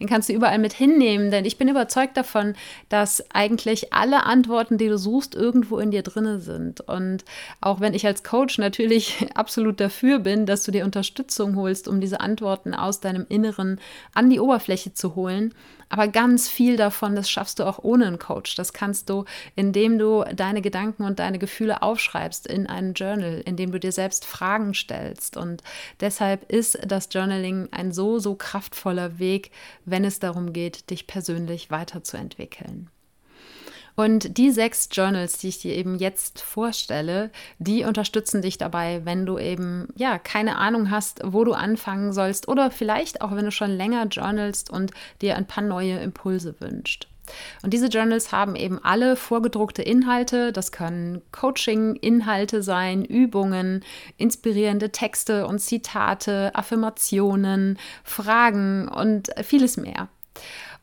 Den 0.01 0.09
kannst 0.09 0.27
du 0.27 0.33
überall 0.33 0.59
mit 0.59 0.73
hinnehmen, 0.73 1.31
denn 1.31 1.45
ich 1.45 1.57
bin 1.57 1.69
überzeugt 1.69 2.17
davon, 2.17 2.53
dass 2.89 3.23
eigentlich 3.31 3.93
alle 3.93 4.25
Antworten, 4.25 4.77
die 4.77 4.89
du 4.89 4.97
suchst, 4.97 5.34
irgendwo 5.35 5.77
in 5.79 5.91
dir 5.91 6.03
drinne 6.03 6.39
sind. 6.39 6.81
Und 6.81 7.25
auch 7.61 7.79
wenn 7.79 7.93
ich 7.93 8.05
als 8.05 8.23
Coach 8.23 8.57
natürlich 8.57 9.27
absolut 9.35 9.79
dafür 9.79 10.19
bin, 10.19 10.45
dass 10.45 10.63
du 10.63 10.71
dir 10.71 10.85
Unterstützung 10.85 11.55
holst, 11.55 11.87
um 11.87 12.01
diese 12.01 12.21
Antworten 12.21 12.73
aus 12.73 12.99
deinem 12.99 13.25
Inneren 13.29 13.79
an 14.13 14.29
die 14.29 14.39
Oberfläche 14.39 14.93
zu 14.93 15.15
holen, 15.15 15.53
aber 15.89 16.07
ganz 16.07 16.49
viel 16.49 16.77
davon, 16.77 17.15
das 17.15 17.29
schaffst 17.29 17.59
du 17.59 17.63
auch 17.63 17.79
ohne 17.83 18.07
einen 18.07 18.19
Coach. 18.19 18.55
Das 18.55 18.73
kannst 18.73 19.09
du, 19.09 19.25
indem 19.55 19.97
du 19.99 20.23
deine 20.35 20.61
Gedanken 20.61 21.03
und 21.03 21.19
deine 21.19 21.39
Gefühle 21.39 21.81
aufschreibst 21.81 22.47
in 22.47 22.67
einem 22.67 22.93
Journal, 22.93 23.41
indem 23.45 23.71
du 23.71 23.79
dir 23.79 23.91
selbst 23.91 24.25
Fragen 24.25 24.73
stellst. 24.73 25.37
Und 25.37 25.63
deshalb 25.99 26.51
ist 26.51 26.79
das 26.85 27.09
Journaling 27.11 27.69
ein 27.71 27.91
so, 27.91 28.19
so 28.19 28.35
kraftvoller 28.35 29.19
Weg, 29.19 29.51
wenn 29.85 30.05
es 30.05 30.19
darum 30.19 30.53
geht, 30.53 30.89
dich 30.89 31.07
persönlich 31.07 31.71
weiterzuentwickeln. 31.71 32.89
Und 33.95 34.37
die 34.37 34.51
sechs 34.51 34.89
Journals, 34.91 35.37
die 35.37 35.49
ich 35.49 35.59
dir 35.59 35.73
eben 35.75 35.95
jetzt 35.95 36.41
vorstelle, 36.41 37.31
die 37.59 37.85
unterstützen 37.85 38.41
dich 38.41 38.57
dabei, 38.57 39.01
wenn 39.05 39.25
du 39.25 39.37
eben 39.37 39.87
ja 39.95 40.19
keine 40.19 40.57
Ahnung 40.57 40.91
hast, 40.91 41.21
wo 41.23 41.43
du 41.43 41.53
anfangen 41.53 42.11
sollst 42.11 42.47
oder 42.47 42.71
vielleicht 42.71 43.21
auch 43.21 43.35
wenn 43.35 43.45
du 43.45 43.51
schon 43.51 43.71
länger 43.71 44.05
journalst 44.07 44.69
und 44.69 44.91
dir 45.21 45.37
ein 45.37 45.47
paar 45.47 45.63
neue 45.63 45.97
Impulse 45.99 46.55
wünscht. 46.59 47.07
Und 47.63 47.73
diese 47.73 47.87
Journals 47.87 48.31
haben 48.31 48.55
eben 48.55 48.83
alle 48.83 49.15
vorgedruckte 49.15 49.81
Inhalte. 49.81 50.51
Das 50.51 50.71
können 50.71 51.21
Coaching-Inhalte 51.31 52.61
sein, 52.61 53.03
Übungen, 53.03 53.83
inspirierende 54.17 54.91
Texte 54.91 55.47
und 55.47 55.59
Zitate, 55.59 56.51
Affirmationen, 56.53 57.79
Fragen 58.03 58.87
und 58.87 59.29
vieles 59.43 59.77
mehr. 59.77 60.09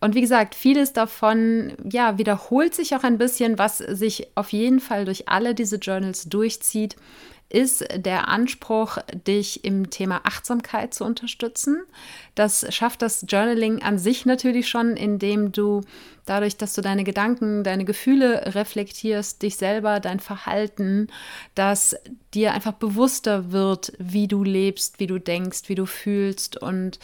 Und 0.03 0.17
wie 0.17 0.21
gesagt, 0.21 0.57
vieles 0.57 0.93
davon 0.93 1.75
ja, 1.89 2.19
wiederholt 2.19 2.75
sich 2.75 2.97
auch 2.97 3.05
ein 3.05 3.19
bisschen, 3.19 3.57
was 3.57 3.79
sich 3.79 4.27
auf 4.35 4.53
jeden 4.53 4.81
Fall 4.81 5.05
durch 5.05 5.29
alle 5.29 5.55
diese 5.55 5.77
Journals 5.77 6.25
durchzieht, 6.25 6.97
ist 7.49 7.87
der 7.95 8.27
Anspruch, 8.27 8.99
dich 9.29 9.65
im 9.65 9.91
Thema 9.91 10.23
Achtsamkeit 10.25 10.93
zu 10.93 11.05
unterstützen. 11.05 11.83
Das 12.35 12.67
schafft 12.75 13.01
das 13.01 13.27
Journaling 13.29 13.81
an 13.85 13.97
sich 13.97 14.27
natürlich 14.27 14.69
schon, 14.69 14.97
indem 14.97 15.53
du 15.53 15.83
dadurch, 16.27 16.57
dass 16.57 16.75
du 16.75 16.81
deine 16.81 17.05
Gedanken, 17.05 17.63
deine 17.63 17.85
Gefühle 17.85 18.57
reflektierst, 18.57 19.41
dich 19.41 19.55
selber, 19.57 20.01
dein 20.01 20.19
Verhalten, 20.19 21.07
dass 21.55 21.95
dir 22.35 22.55
einfach 22.55 22.73
bewusster 22.73 23.53
wird, 23.53 23.93
wie 24.01 24.27
du 24.27 24.43
lebst, 24.43 24.99
wie 24.99 25.07
du 25.07 25.21
denkst, 25.21 25.69
wie 25.69 25.77
du 25.77 25.87
fühlst 25.87 26.61
und 26.61 26.99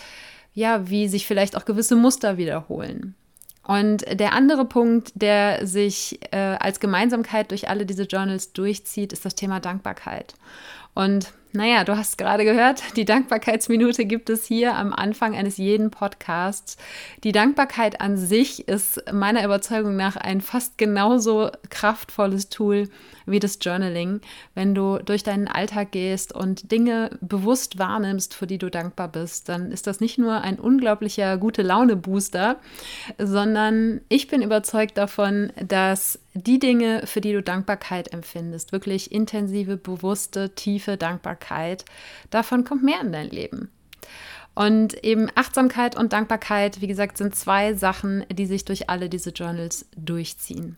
ja, 0.59 0.91
wie 0.91 1.07
sich 1.07 1.25
vielleicht 1.25 1.57
auch 1.57 1.65
gewisse 1.65 1.95
Muster 1.95 2.37
wiederholen. 2.37 3.15
Und 3.63 4.05
der 4.19 4.33
andere 4.33 4.65
Punkt, 4.65 5.13
der 5.15 5.67
sich 5.67 6.19
äh, 6.33 6.37
als 6.37 6.81
Gemeinsamkeit 6.81 7.51
durch 7.53 7.69
alle 7.69 7.87
diese 7.87 8.05
Journals 8.05 8.53
durchzieht, 8.53 9.13
ist 9.13 9.25
das 9.25 9.37
Thema 9.37 9.61
Dankbarkeit. 9.61 10.35
Und 10.99 11.33
naja, 11.53 11.85
du 11.85 11.97
hast 11.97 12.19
gerade 12.19 12.45
gehört, 12.45 12.97
die 12.97 13.05
Dankbarkeitsminute 13.05 14.05
gibt 14.05 14.31
es 14.31 14.45
hier 14.45 14.75
am 14.75 14.93
Anfang 14.93 15.37
eines 15.37 15.57
jeden 15.57 15.93
Podcasts. 15.93 16.77
Die 17.23 17.31
Dankbarkeit 17.31 18.01
an 18.01 18.17
sich 18.17 18.67
ist 18.67 19.05
meiner 19.13 19.45
Überzeugung 19.45 19.95
nach 19.95 20.17
ein 20.17 20.41
fast 20.41 20.77
genauso 20.77 21.51
kraftvolles 21.71 22.49
Tool 22.49 22.89
wie 23.27 23.39
das 23.39 23.61
Journaling. 23.63 24.23
Wenn 24.57 24.75
du 24.75 24.99
durch 24.99 25.23
deinen 25.23 25.47
Alltag 25.47 25.93
gehst 25.93 26.35
und 26.35 26.73
Dinge 26.73 27.17
bewusst 27.21 27.79
wahrnimmst, 27.79 28.35
für 28.35 28.49
die 28.49 28.59
du 28.59 28.69
dankbar 28.69 29.07
bist, 29.07 29.49
dann 29.49 29.71
ist 29.71 29.87
das 29.87 30.01
nicht 30.01 30.19
nur 30.19 30.41
ein 30.41 30.59
unglaublicher 30.59 31.39
gute 31.39 31.63
Laune-Booster, 31.63 32.57
sondern 33.19 34.01
ich 34.09 34.27
bin 34.27 34.43
überzeugt 34.43 34.99
davon, 34.99 35.53
dass 35.65 36.19
die 36.43 36.59
Dinge, 36.59 37.07
für 37.07 37.21
die 37.21 37.33
du 37.33 37.43
Dankbarkeit 37.43 38.13
empfindest, 38.13 38.73
wirklich 38.73 39.13
intensive, 39.13 39.77
bewusste, 39.77 40.55
tiefe 40.55 40.97
Dankbarkeit, 40.97 41.85
davon 42.31 42.65
kommt 42.65 42.83
mehr 42.83 43.01
in 43.01 43.13
dein 43.13 43.31
Leben. 43.31 43.71
Und 44.55 45.05
eben 45.05 45.29
Achtsamkeit 45.37 45.97
und 45.97 46.13
Dankbarkeit, 46.13 46.81
wie 46.81 46.89
gesagt, 46.89 47.17
sind 47.17 47.37
zwei 47.37 47.75
Sachen, 47.75 48.25
die 48.33 48.47
sich 48.47 48.65
durch 48.65 48.91
alle 48.91 49.09
diese 49.09 49.31
Journals 49.31 49.87
durchziehen. 49.97 50.77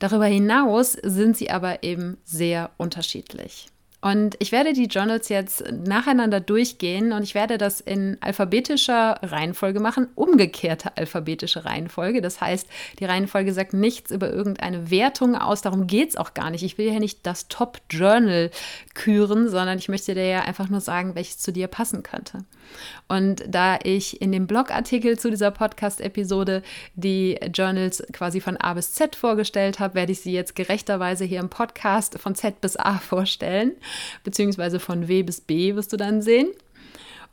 Darüber 0.00 0.26
hinaus 0.26 0.92
sind 0.92 1.36
sie 1.36 1.50
aber 1.50 1.82
eben 1.84 2.16
sehr 2.24 2.70
unterschiedlich. 2.76 3.68
Und 4.00 4.34
ich 4.38 4.50
werde 4.50 4.72
die 4.72 4.86
Journals 4.86 5.28
jetzt 5.28 5.62
nacheinander 5.70 6.40
durchgehen 6.40 7.12
und 7.12 7.22
ich 7.22 7.34
werde 7.34 7.58
das 7.58 7.80
in 7.80 8.16
alphabetischer 8.20 9.18
Reihenfolge 9.22 9.78
machen, 9.78 10.08
umgekehrte 10.14 10.96
alphabetische 10.96 11.66
Reihenfolge. 11.66 12.22
Das 12.22 12.40
heißt, 12.40 12.66
die 12.98 13.04
Reihenfolge 13.04 13.52
sagt 13.52 13.74
nichts 13.74 14.10
über 14.10 14.32
irgendeine 14.32 14.90
Wertung 14.90 15.36
aus, 15.36 15.60
darum 15.60 15.86
geht 15.86 16.10
es 16.10 16.16
auch 16.16 16.32
gar 16.32 16.50
nicht. 16.50 16.62
Ich 16.62 16.78
will 16.78 16.90
ja 16.90 16.98
nicht 16.98 17.26
das 17.26 17.48
Top-Journal 17.48 18.50
küren, 18.94 19.50
sondern 19.50 19.76
ich 19.76 19.90
möchte 19.90 20.14
dir 20.14 20.26
ja 20.26 20.40
einfach 20.42 20.70
nur 20.70 20.80
sagen, 20.80 21.14
welches 21.14 21.38
zu 21.38 21.52
dir 21.52 21.66
passen 21.68 22.02
könnte. 22.02 22.38
Und 23.08 23.44
da 23.48 23.78
ich 23.82 24.22
in 24.22 24.32
dem 24.32 24.46
Blogartikel 24.46 25.18
zu 25.18 25.30
dieser 25.30 25.50
Podcast-Episode 25.50 26.62
die 26.94 27.38
Journals 27.52 28.02
quasi 28.12 28.40
von 28.40 28.56
A 28.56 28.74
bis 28.74 28.94
Z 28.94 29.16
vorgestellt 29.16 29.78
habe, 29.78 29.94
werde 29.94 30.12
ich 30.12 30.20
sie 30.20 30.32
jetzt 30.32 30.54
gerechterweise 30.54 31.24
hier 31.24 31.40
im 31.40 31.50
Podcast 31.50 32.18
von 32.18 32.34
Z 32.34 32.60
bis 32.60 32.76
A 32.76 32.98
vorstellen, 32.98 33.72
beziehungsweise 34.24 34.80
von 34.80 35.08
W 35.08 35.22
bis 35.22 35.40
B 35.40 35.74
wirst 35.74 35.92
du 35.92 35.96
dann 35.96 36.22
sehen. 36.22 36.48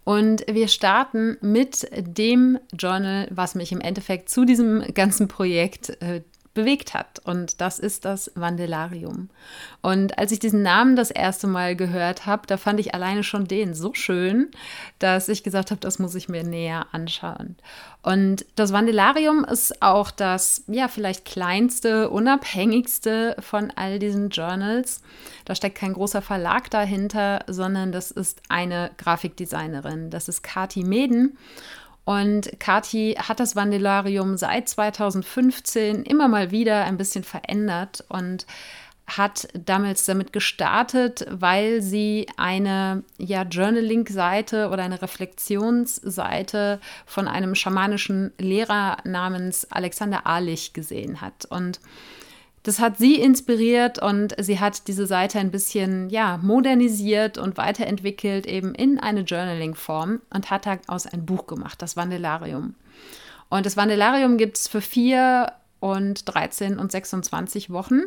Und 0.03 0.45
wir 0.49 0.69
starten 0.69 1.37
mit 1.41 1.85
dem 1.93 2.59
Journal, 2.77 3.27
was 3.29 3.55
mich 3.55 3.73
im 3.73 3.81
Endeffekt 3.81 4.29
zu 4.29 4.45
diesem 4.45 4.81
ganzen 4.93 5.27
Projekt 5.27 6.01
äh, 6.01 6.21
bewegt 6.57 6.95
hat. 6.95 7.19
Und 7.23 7.61
das 7.61 7.77
ist 7.77 8.03
das 8.03 8.31
Vandelarium. 8.33 9.29
Und 9.83 10.17
als 10.17 10.31
ich 10.31 10.39
diesen 10.39 10.63
Namen 10.63 10.95
das 10.95 11.11
erste 11.11 11.45
Mal 11.45 11.75
gehört 11.75 12.25
habe, 12.25 12.47
da 12.47 12.57
fand 12.57 12.79
ich 12.79 12.95
alleine 12.95 13.23
schon 13.23 13.47
den 13.47 13.75
so 13.75 13.93
schön, 13.93 14.49
dass 14.97 15.29
ich 15.29 15.43
gesagt 15.43 15.69
habe, 15.69 15.79
das 15.79 15.99
muss 15.99 16.15
ich 16.15 16.29
mir 16.29 16.43
näher 16.43 16.87
anschauen. 16.93 17.57
Und 18.01 18.43
das 18.55 18.73
Vandelarium 18.73 19.45
ist 19.45 19.83
auch 19.83 20.09
das, 20.09 20.63
ja, 20.67 20.87
vielleicht 20.87 21.25
kleinste, 21.25 22.09
unabhängigste 22.09 23.35
von 23.39 23.71
all 23.75 23.99
diesen 23.99 24.29
Journals. 24.29 25.01
Da 25.45 25.53
steckt 25.53 25.77
kein 25.77 25.93
großer 25.93 26.23
Verlag 26.23 26.71
dahinter, 26.71 27.43
sondern 27.45 27.91
das 27.91 28.09
ist 28.09 28.41
eine 28.49 28.89
Grafikdesignerin. 28.97 30.09
Das 30.09 30.27
ist 30.27 30.41
Kati 30.41 30.83
Meden. 30.83 31.37
Und 32.07 32.57
Kati 32.61 33.15
hat 33.19 33.41
das 33.41 33.57
Vandelarium 33.57 34.37
seit 34.37 34.69
2015 34.69 36.03
immer 36.03 36.29
mal 36.29 36.51
wieder 36.51 36.85
ein 36.85 36.95
bisschen 36.95 37.25
verändert 37.25 38.05
und 38.07 38.45
hat 39.07 39.49
damals 39.53 40.05
damit 40.05 40.31
gestartet, 40.31 41.27
weil 41.29 41.81
sie 41.81 42.25
eine 42.37 43.03
ja, 43.17 43.43
Journaling-Seite 43.43 44.69
oder 44.69 44.83
eine 44.83 45.01
Reflexionsseite 45.01 46.79
von 47.05 47.27
einem 47.27 47.55
schamanischen 47.55 48.31
Lehrer 48.37 48.99
namens 49.03 49.69
Alexander 49.69 50.25
Ahlich 50.25 50.71
gesehen 50.71 51.19
hat. 51.19 51.43
Und 51.49 51.81
das 52.67 52.79
hat 52.79 52.97
sie 52.97 53.15
inspiriert 53.15 53.97
und 53.97 54.35
sie 54.37 54.59
hat 54.59 54.89
diese 54.89 55.07
Seite 55.07 55.39
ein 55.39 55.51
bisschen 55.51 56.09
ja, 56.09 56.37
modernisiert 56.43 57.37
und 57.37 57.55
weiterentwickelt, 57.55 58.45
eben 58.45 58.75
in 58.75 58.99
eine 58.99 59.21
Journaling-Form 59.21 60.19
und 60.33 60.51
hat 60.51 60.65
daraus 60.65 61.07
ein 61.07 61.25
Buch 61.25 61.47
gemacht, 61.47 61.81
das 61.81 61.95
Vandelarium. 61.95 62.75
Und 63.47 63.65
das 63.65 63.77
Vandelarium 63.77 64.37
gibt 64.37 64.57
es 64.57 64.67
für 64.67 64.81
vier 64.81 65.53
und 65.79 66.27
13 66.27 66.77
und 66.77 66.91
26 66.91 67.69
Wochen. 67.69 68.01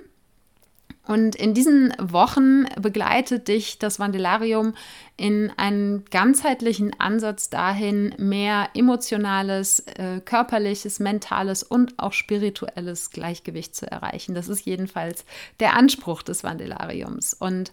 Und 1.07 1.35
in 1.35 1.54
diesen 1.54 1.92
Wochen 1.99 2.66
begleitet 2.80 3.49
dich 3.49 3.78
das 3.78 3.99
Vandelarium 3.99 4.75
in 5.16 5.50
einen 5.57 6.04
ganzheitlichen 6.04 6.99
Ansatz 7.00 7.50
dahin, 7.50 8.14
mehr 8.19 8.69
emotionales, 8.75 9.80
äh, 9.80 10.21
körperliches, 10.25 11.00
mentales 11.00 11.62
und 11.62 11.99
auch 11.99 12.12
spirituelles 12.12 13.11
Gleichgewicht 13.11 13.75
zu 13.75 13.90
erreichen. 13.90 14.35
Das 14.35 14.49
ist 14.49 14.66
jedenfalls 14.66 15.25
der 15.59 15.75
Anspruch 15.75 16.23
des 16.23 16.45
Vandelariums. 16.45 17.35
Und 17.35 17.73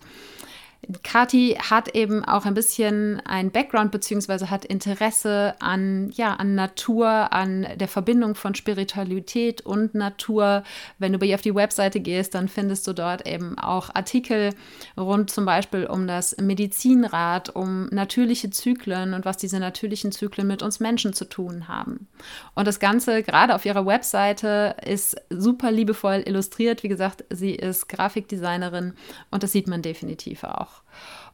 Kati 1.04 1.58
hat 1.60 1.96
eben 1.96 2.24
auch 2.24 2.46
ein 2.46 2.54
bisschen 2.54 3.20
ein 3.26 3.52
Background 3.52 3.92
beziehungsweise 3.92 4.50
hat 4.50 4.64
Interesse 4.64 5.56
an, 5.60 6.12
ja, 6.14 6.36
an 6.36 6.56
Natur, 6.56 7.34
an 7.34 7.68
der 7.76 7.88
Verbindung 7.88 8.36
von 8.36 8.56
Spiritualität 8.56 9.62
und 9.62 9.96
Natur. 9.96 10.64
Wenn 10.98 11.12
du 11.12 11.20
bei 11.20 11.26
ihr 11.26 11.36
auf 11.36 11.42
die 11.42 11.56
Webseite 11.56 12.00
gehst, 12.00 12.36
dann 12.36 12.48
findest 12.48 12.88
du 12.88 12.94
dort 12.94 13.28
eben 13.28 13.58
auch 13.58 13.94
Artikel 13.96 14.54
rund 14.98 15.30
zum 15.30 15.46
Beispiel 15.46 15.86
um 15.88 16.08
das 16.08 16.38
Medizinrad, 16.38 17.50
um 17.50 17.88
natürliche 17.88 18.50
Zyklen 18.50 19.14
und 19.14 19.26
was 19.26 19.38
diese 19.38 19.60
natürlichen 19.60 20.12
Zyklen 20.12 20.48
mit 20.48 20.62
uns 20.62 20.80
Menschen 20.80 21.12
zu 21.14 21.26
tun 21.26 21.68
haben. 21.68 22.08
Und 22.56 22.68
das 22.68 22.80
Ganze 22.80 23.24
gerade 23.24 23.56
auf 23.56 23.66
ihrer 23.66 23.86
Webseite 23.86 24.76
ist 24.86 25.18
super 25.30 25.72
liebevoll 25.72 26.24
illustriert. 26.26 26.84
Wie 26.84 26.88
gesagt, 26.88 27.26
sie 27.30 27.56
ist 27.56 27.90
Grafikdesignerin 27.90 28.94
und 29.32 29.44
das 29.44 29.52
sieht 29.52 29.68
man 29.68 29.82
definitiv 29.82 30.44
auch. 30.68 30.82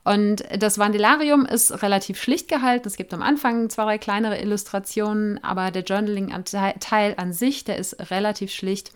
Und 0.05 0.43
das 0.57 0.77
Vandelarium 0.77 1.45
ist 1.45 1.81
relativ 1.81 2.21
schlicht 2.21 2.49
gehalten. 2.49 2.87
Es 2.87 2.97
gibt 2.97 3.13
am 3.13 3.21
Anfang 3.21 3.69
zwei, 3.69 3.85
drei 3.85 3.97
kleinere 3.97 4.37
Illustrationen, 4.39 5.41
aber 5.43 5.71
der 5.71 5.83
Journaling-Teil 5.83 7.13
an 7.15 7.31
sich, 7.31 7.63
der 7.63 7.77
ist 7.77 8.11
relativ 8.11 8.51
schlicht. 8.51 8.91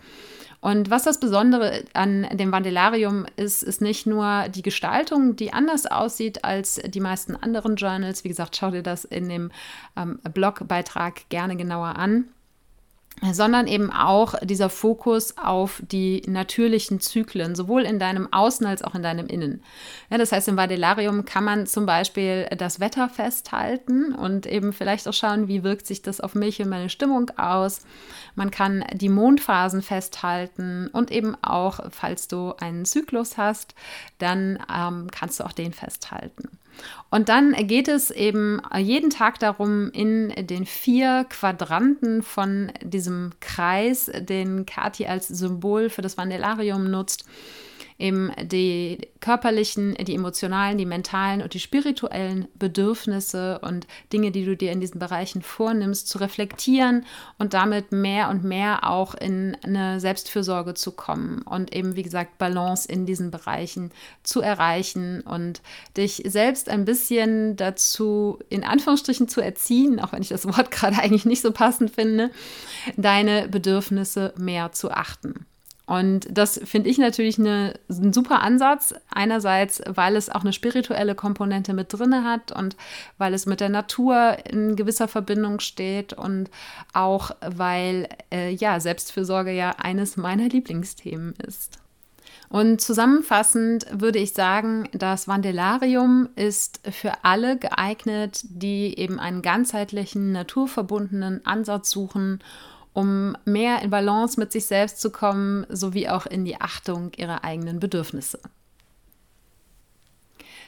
Und 0.60 0.90
was 0.90 1.04
das 1.04 1.20
Besondere 1.20 1.84
an 1.94 2.26
dem 2.32 2.50
Vandelarium 2.50 3.26
ist, 3.36 3.62
ist 3.62 3.80
nicht 3.80 4.06
nur 4.06 4.48
die 4.48 4.62
Gestaltung, 4.62 5.36
die 5.36 5.52
anders 5.52 5.86
aussieht 5.86 6.44
als 6.44 6.80
die 6.84 7.00
meisten 7.00 7.36
anderen 7.36 7.76
Journals. 7.76 8.24
Wie 8.24 8.28
gesagt, 8.28 8.56
schau 8.56 8.72
dir 8.72 8.82
das 8.82 9.04
in 9.04 9.28
dem 9.28 9.52
ähm, 9.96 10.18
Blogbeitrag 10.34 11.28
gerne 11.28 11.56
genauer 11.56 11.96
an 11.96 12.24
sondern 13.32 13.66
eben 13.66 13.92
auch 13.92 14.34
dieser 14.42 14.70
Fokus 14.70 15.36
auf 15.38 15.82
die 15.90 16.22
natürlichen 16.26 17.00
Zyklen, 17.00 17.54
sowohl 17.54 17.82
in 17.82 17.98
deinem 17.98 18.32
Außen 18.32 18.66
als 18.66 18.82
auch 18.82 18.94
in 18.94 19.02
deinem 19.02 19.26
Innen. 19.26 19.62
Ja, 20.10 20.18
das 20.18 20.32
heißt, 20.32 20.48
im 20.48 20.56
Vadellarium 20.56 21.24
kann 21.24 21.44
man 21.44 21.66
zum 21.66 21.86
Beispiel 21.86 22.46
das 22.56 22.80
Wetter 22.80 23.08
festhalten 23.08 24.14
und 24.14 24.46
eben 24.46 24.72
vielleicht 24.72 25.08
auch 25.08 25.14
schauen, 25.14 25.48
wie 25.48 25.64
wirkt 25.64 25.86
sich 25.86 26.02
das 26.02 26.20
auf 26.20 26.34
mich 26.34 26.60
und 26.60 26.68
meine 26.68 26.90
Stimmung 26.90 27.30
aus. 27.36 27.82
Man 28.34 28.50
kann 28.50 28.84
die 28.92 29.08
Mondphasen 29.08 29.82
festhalten 29.82 30.88
und 30.92 31.10
eben 31.10 31.36
auch, 31.42 31.80
falls 31.90 32.28
du 32.28 32.54
einen 32.60 32.84
Zyklus 32.84 33.36
hast, 33.36 33.74
dann 34.18 34.58
ähm, 34.72 35.08
kannst 35.10 35.40
du 35.40 35.44
auch 35.44 35.52
den 35.52 35.72
festhalten. 35.72 36.48
Und 37.10 37.28
dann 37.28 37.52
geht 37.66 37.88
es 37.88 38.10
eben 38.10 38.60
jeden 38.76 39.10
Tag 39.10 39.38
darum, 39.38 39.90
in 39.90 40.32
den 40.46 40.66
vier 40.66 41.26
Quadranten 41.28 42.22
von 42.22 42.72
diesem 42.82 43.32
Kreis, 43.40 44.10
den 44.14 44.66
Kati 44.66 45.06
als 45.06 45.28
Symbol 45.28 45.90
für 45.90 46.02
das 46.02 46.16
Vanillarium 46.16 46.90
nutzt, 46.90 47.24
eben 47.98 48.30
die 48.40 49.08
körperlichen, 49.20 49.94
die 49.96 50.14
emotionalen, 50.14 50.78
die 50.78 50.86
mentalen 50.86 51.42
und 51.42 51.52
die 51.52 51.60
spirituellen 51.60 52.46
Bedürfnisse 52.54 53.58
und 53.58 53.88
Dinge, 54.12 54.30
die 54.30 54.44
du 54.44 54.56
dir 54.56 54.70
in 54.70 54.80
diesen 54.80 55.00
Bereichen 55.00 55.42
vornimmst, 55.42 56.08
zu 56.08 56.18
reflektieren 56.18 57.04
und 57.38 57.54
damit 57.54 57.90
mehr 57.90 58.28
und 58.28 58.44
mehr 58.44 58.88
auch 58.88 59.14
in 59.14 59.56
eine 59.64 59.98
Selbstfürsorge 59.98 60.74
zu 60.74 60.92
kommen 60.92 61.42
und 61.42 61.74
eben, 61.74 61.96
wie 61.96 62.04
gesagt, 62.04 62.38
Balance 62.38 62.88
in 62.88 63.04
diesen 63.04 63.32
Bereichen 63.32 63.90
zu 64.22 64.40
erreichen 64.40 65.22
und 65.22 65.60
dich 65.96 66.22
selbst 66.26 66.68
ein 66.68 66.84
bisschen 66.84 67.56
dazu, 67.56 68.38
in 68.48 68.62
Anführungsstrichen, 68.62 69.26
zu 69.26 69.40
erziehen, 69.40 69.98
auch 69.98 70.12
wenn 70.12 70.22
ich 70.22 70.28
das 70.28 70.46
Wort 70.46 70.70
gerade 70.70 70.98
eigentlich 70.98 71.24
nicht 71.24 71.42
so 71.42 71.50
passend 71.50 71.90
finde, 71.90 72.30
deine 72.96 73.48
Bedürfnisse 73.48 74.32
mehr 74.38 74.70
zu 74.70 74.92
achten. 74.92 75.47
Und 75.88 76.28
das 76.30 76.60
finde 76.64 76.90
ich 76.90 76.98
natürlich 76.98 77.38
eine, 77.38 77.72
ein 77.88 78.12
super 78.12 78.42
Ansatz. 78.42 78.94
Einerseits, 79.10 79.80
weil 79.86 80.16
es 80.16 80.28
auch 80.28 80.42
eine 80.42 80.52
spirituelle 80.52 81.14
Komponente 81.14 81.72
mit 81.72 81.90
drin 81.90 82.24
hat 82.24 82.52
und 82.52 82.76
weil 83.16 83.32
es 83.32 83.46
mit 83.46 83.60
der 83.60 83.70
Natur 83.70 84.36
in 84.44 84.76
gewisser 84.76 85.08
Verbindung 85.08 85.60
steht 85.60 86.12
und 86.12 86.50
auch 86.92 87.30
weil 87.40 88.06
äh, 88.30 88.50
ja 88.50 88.80
Selbstfürsorge 88.80 89.50
ja 89.50 89.76
eines 89.78 90.18
meiner 90.18 90.50
Lieblingsthemen 90.50 91.32
ist. 91.46 91.78
Und 92.50 92.82
zusammenfassend 92.82 93.86
würde 93.90 94.18
ich 94.18 94.34
sagen, 94.34 94.90
das 94.92 95.26
Vandelarium 95.26 96.28
ist 96.36 96.80
für 96.90 97.12
alle 97.22 97.56
geeignet, 97.56 98.42
die 98.44 98.98
eben 98.98 99.18
einen 99.18 99.40
ganzheitlichen, 99.40 100.32
naturverbundenen 100.32 101.46
Ansatz 101.46 101.90
suchen 101.90 102.40
um 102.92 103.36
mehr 103.44 103.82
in 103.82 103.90
Balance 103.90 104.38
mit 104.38 104.52
sich 104.52 104.66
selbst 104.66 105.00
zu 105.00 105.10
kommen, 105.10 105.66
sowie 105.68 106.08
auch 106.08 106.26
in 106.26 106.44
die 106.44 106.60
Achtung 106.60 107.12
ihrer 107.16 107.44
eigenen 107.44 107.80
Bedürfnisse. 107.80 108.40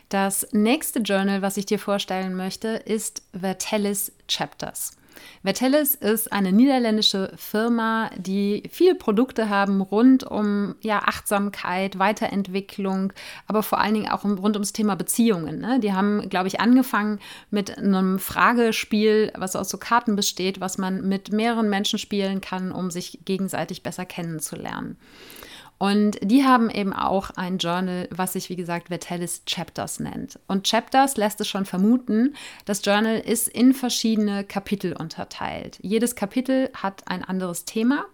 Das 0.08 0.48
nächste 0.52 0.98
Journal, 1.00 1.40
was 1.40 1.56
ich 1.56 1.66
dir 1.66 1.78
vorstellen 1.78 2.34
möchte, 2.34 2.68
ist 2.68 3.22
Vertellis 3.32 4.12
Chapters. 4.26 4.96
Vertellis 5.42 5.94
ist 5.94 6.32
eine 6.32 6.52
niederländische 6.52 7.32
Firma, 7.36 8.10
die 8.16 8.62
viele 8.70 8.94
Produkte 8.94 9.48
haben 9.48 9.80
rund 9.80 10.24
um 10.24 10.74
ja, 10.80 11.00
Achtsamkeit, 11.00 11.98
Weiterentwicklung, 11.98 13.12
aber 13.46 13.62
vor 13.62 13.80
allen 13.80 13.94
Dingen 13.94 14.10
auch 14.10 14.24
rund 14.24 14.56
ums 14.56 14.72
Thema 14.72 14.96
Beziehungen. 14.96 15.60
Ne? 15.60 15.80
Die 15.80 15.92
haben, 15.92 16.28
glaube 16.28 16.48
ich, 16.48 16.60
angefangen 16.60 17.18
mit 17.50 17.78
einem 17.78 18.18
Fragespiel, 18.18 19.32
was 19.36 19.56
aus 19.56 19.70
so 19.70 19.78
Karten 19.78 20.16
besteht, 20.16 20.60
was 20.60 20.78
man 20.78 21.08
mit 21.08 21.32
mehreren 21.32 21.68
Menschen 21.68 21.98
spielen 21.98 22.40
kann, 22.40 22.72
um 22.72 22.90
sich 22.90 23.20
gegenseitig 23.24 23.82
besser 23.82 24.04
kennenzulernen. 24.04 24.96
Und 25.82 26.18
die 26.22 26.44
haben 26.44 26.68
eben 26.68 26.92
auch 26.92 27.30
ein 27.30 27.56
Journal, 27.56 28.06
was 28.10 28.34
sich, 28.34 28.50
wie 28.50 28.56
gesagt, 28.56 28.88
Vertellis 28.88 29.44
Chapters 29.46 29.98
nennt. 29.98 30.38
Und 30.46 30.68
Chapters 30.68 31.16
lässt 31.16 31.40
es 31.40 31.48
schon 31.48 31.64
vermuten, 31.64 32.34
das 32.66 32.84
Journal 32.84 33.18
ist 33.18 33.48
in 33.48 33.72
verschiedene 33.72 34.44
Kapitel 34.44 34.92
unterteilt. 34.92 35.78
Jedes 35.80 36.14
Kapitel 36.14 36.68
hat 36.74 37.08
ein 37.08 37.24
anderes 37.24 37.64
Thema 37.64 38.04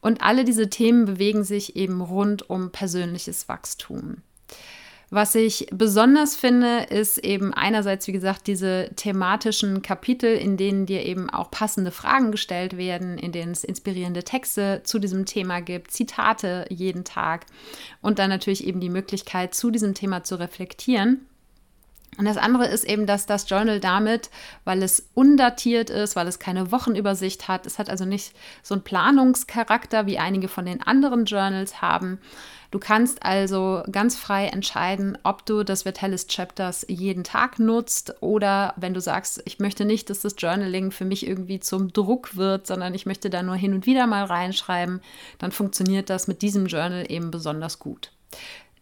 und 0.00 0.22
alle 0.22 0.46
diese 0.46 0.70
Themen 0.70 1.04
bewegen 1.04 1.44
sich 1.44 1.76
eben 1.76 2.00
rund 2.00 2.48
um 2.48 2.72
persönliches 2.72 3.50
Wachstum. 3.50 4.22
Was 5.14 5.36
ich 5.36 5.68
besonders 5.70 6.34
finde, 6.34 6.86
ist 6.90 7.18
eben 7.18 7.54
einerseits, 7.54 8.08
wie 8.08 8.12
gesagt, 8.12 8.48
diese 8.48 8.90
thematischen 8.96 9.80
Kapitel, 9.80 10.34
in 10.34 10.56
denen 10.56 10.86
dir 10.86 11.04
eben 11.04 11.30
auch 11.30 11.52
passende 11.52 11.92
Fragen 11.92 12.32
gestellt 12.32 12.76
werden, 12.76 13.16
in 13.16 13.30
denen 13.30 13.52
es 13.52 13.62
inspirierende 13.62 14.24
Texte 14.24 14.80
zu 14.82 14.98
diesem 14.98 15.24
Thema 15.24 15.60
gibt, 15.60 15.92
Zitate 15.92 16.66
jeden 16.68 17.04
Tag 17.04 17.46
und 18.00 18.18
dann 18.18 18.28
natürlich 18.28 18.66
eben 18.66 18.80
die 18.80 18.90
Möglichkeit, 18.90 19.54
zu 19.54 19.70
diesem 19.70 19.94
Thema 19.94 20.24
zu 20.24 20.34
reflektieren. 20.34 21.24
Und 22.18 22.26
das 22.26 22.36
andere 22.36 22.66
ist 22.66 22.84
eben, 22.84 23.06
dass 23.06 23.26
das 23.26 23.48
Journal 23.48 23.80
damit, 23.80 24.30
weil 24.64 24.82
es 24.82 25.08
undatiert 25.14 25.90
ist, 25.90 26.16
weil 26.16 26.28
es 26.28 26.38
keine 26.38 26.70
Wochenübersicht 26.70 27.48
hat, 27.48 27.66
es 27.66 27.78
hat 27.78 27.90
also 27.90 28.04
nicht 28.04 28.34
so 28.62 28.74
einen 28.74 28.84
Planungscharakter, 28.84 30.06
wie 30.06 30.18
einige 30.18 30.48
von 30.48 30.66
den 30.66 30.82
anderen 30.82 31.24
Journals 31.24 31.82
haben, 31.82 32.18
Du 32.74 32.80
kannst 32.80 33.22
also 33.22 33.84
ganz 33.88 34.16
frei 34.16 34.46
entscheiden, 34.46 35.16
ob 35.22 35.46
du 35.46 35.62
das 35.62 35.84
Vitalis 35.84 36.26
Chapters 36.26 36.84
jeden 36.88 37.22
Tag 37.22 37.60
nutzt 37.60 38.20
oder 38.20 38.74
wenn 38.76 38.94
du 38.94 39.00
sagst, 39.00 39.40
ich 39.44 39.60
möchte 39.60 39.84
nicht, 39.84 40.10
dass 40.10 40.22
das 40.22 40.34
Journaling 40.36 40.90
für 40.90 41.04
mich 41.04 41.24
irgendwie 41.24 41.60
zum 41.60 41.92
Druck 41.92 42.36
wird, 42.36 42.66
sondern 42.66 42.92
ich 42.92 43.06
möchte 43.06 43.30
da 43.30 43.44
nur 43.44 43.54
hin 43.54 43.74
und 43.74 43.86
wieder 43.86 44.08
mal 44.08 44.24
reinschreiben, 44.24 45.02
dann 45.38 45.52
funktioniert 45.52 46.10
das 46.10 46.26
mit 46.26 46.42
diesem 46.42 46.66
Journal 46.66 47.06
eben 47.08 47.30
besonders 47.30 47.78
gut 47.78 48.10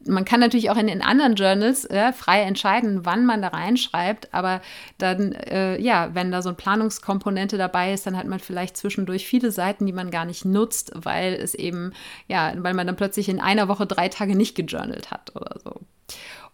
man 0.06 0.24
kann 0.24 0.40
natürlich 0.40 0.70
auch 0.70 0.76
in 0.76 0.86
den 0.86 1.02
anderen 1.02 1.34
Journals 1.34 1.84
äh, 1.84 2.12
frei 2.12 2.42
entscheiden, 2.42 3.04
wann 3.04 3.26
man 3.26 3.42
da 3.42 3.48
reinschreibt, 3.48 4.32
aber 4.32 4.60
dann, 4.98 5.32
äh, 5.32 5.80
ja, 5.80 6.14
wenn 6.14 6.30
da 6.30 6.42
so 6.42 6.48
eine 6.48 6.56
Planungskomponente 6.56 7.58
dabei 7.58 7.92
ist, 7.92 8.06
dann 8.06 8.16
hat 8.16 8.26
man 8.26 8.38
vielleicht 8.38 8.76
zwischendurch 8.76 9.26
viele 9.26 9.50
Seiten, 9.50 9.86
die 9.86 9.92
man 9.92 10.10
gar 10.10 10.24
nicht 10.24 10.44
nutzt, 10.44 10.92
weil 10.94 11.34
es 11.34 11.54
eben, 11.54 11.92
ja, 12.28 12.52
weil 12.56 12.74
man 12.74 12.86
dann 12.86 12.96
plötzlich 12.96 13.28
in 13.28 13.40
einer 13.40 13.68
Woche 13.68 13.86
drei 13.86 14.08
Tage 14.08 14.36
nicht 14.36 14.54
gejournalt 14.54 15.10
hat 15.10 15.34
oder 15.34 15.56
so. 15.62 15.80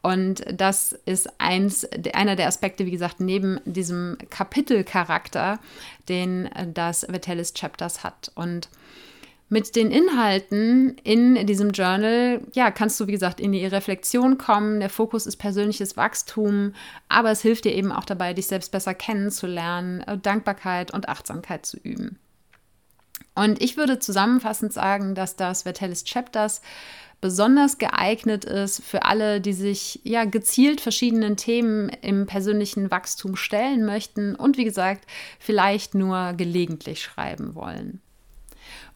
Und 0.00 0.45
das 0.52 0.93
ist 1.07 1.40
eins, 1.40 1.87
einer 2.14 2.37
der 2.37 2.46
Aspekte, 2.46 2.87
wie 2.87 2.92
gesagt, 2.92 3.20
neben 3.20 3.61
diesem 3.64 4.16
Kapitelcharakter, 4.31 5.59
den 6.09 6.49
das 6.73 7.07
Vitalis 7.09 7.53
Chapters 7.53 8.05
hat. 8.05 8.31
Und 8.37 8.68
mit 9.49 9.77
den 9.77 9.91
Inhalten 9.91 10.97
in 11.05 11.47
diesem 11.47 11.71
Journal, 11.71 12.43
ja, 12.53 12.71
kannst 12.71 13.01
du, 13.01 13.07
wie 13.07 13.13
gesagt, 13.13 13.41
in 13.41 13.53
die 13.53 13.65
Reflexion 13.65 14.37
kommen. 14.37 14.81
Der 14.81 14.91
Fokus 14.91 15.27
ist 15.27 15.37
persönliches 15.37 15.97
Wachstum, 15.97 16.75
aber 17.09 17.31
es 17.31 17.41
hilft 17.41 17.65
dir 17.65 17.75
eben 17.75 17.91
auch 17.91 18.05
dabei, 18.05 18.35
dich 18.35 18.47
selbst 18.47 18.73
besser 18.73 18.95
kennenzulernen, 18.95 20.05
Dankbarkeit 20.23 20.93
und 20.93 21.09
Achtsamkeit 21.09 21.65
zu 21.65 21.79
üben. 21.79 22.19
Und 23.35 23.63
ich 23.63 23.77
würde 23.77 23.99
zusammenfassend 23.99 24.73
sagen, 24.73 25.15
dass 25.15 25.37
das 25.37 25.63
Vertellis 25.63 26.05
Chapters 26.05 26.61
besonders 27.21 27.79
geeignet 27.79 28.45
ist 28.45 28.83
für 28.85 29.05
alle, 29.05 29.41
die 29.41 29.53
sich 29.53 30.01
ja 30.05 30.25
gezielt 30.25 30.81
verschiedenen 30.81 31.37
Themen 31.37 31.89
im 31.89 32.27
persönlichen 32.27 32.91
Wachstum 32.91 33.35
stellen 33.35 33.85
möchten 33.85 34.35
und 34.35 34.57
wie 34.57 34.65
gesagt, 34.65 35.07
vielleicht 35.39 35.95
nur 35.95 36.35
gelegentlich 36.35 37.03
schreiben 37.03 37.55
wollen. 37.55 38.01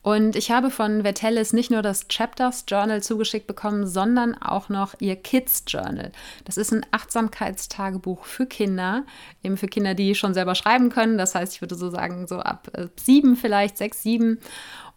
Und 0.02 0.34
ich 0.34 0.50
habe 0.50 0.70
von 0.70 1.02
Vertellis 1.02 1.52
nicht 1.52 1.70
nur 1.70 1.80
das 1.80 2.08
Chapters 2.08 2.64
Journal 2.66 3.02
zugeschickt 3.02 3.46
bekommen, 3.46 3.86
sondern 3.86 4.34
auch 4.34 4.68
noch 4.68 4.94
ihr 4.98 5.14
Kids 5.14 5.62
Journal. 5.68 6.10
Das 6.44 6.56
ist 6.56 6.72
ein 6.72 6.84
Achtsamkeitstagebuch 6.90 8.24
für 8.24 8.46
Kinder, 8.46 9.04
eben 9.44 9.56
für 9.56 9.68
Kinder, 9.68 9.94
die 9.94 10.16
schon 10.16 10.34
selber 10.34 10.56
schreiben 10.56 10.90
können. 10.90 11.18
Das 11.18 11.36
heißt, 11.36 11.54
ich 11.54 11.60
würde 11.60 11.76
so 11.76 11.88
sagen, 11.88 12.26
so 12.26 12.40
ab 12.40 12.68
äh, 12.72 12.88
sieben 12.96 13.36
vielleicht, 13.36 13.78
sechs, 13.78 14.02
sieben 14.02 14.40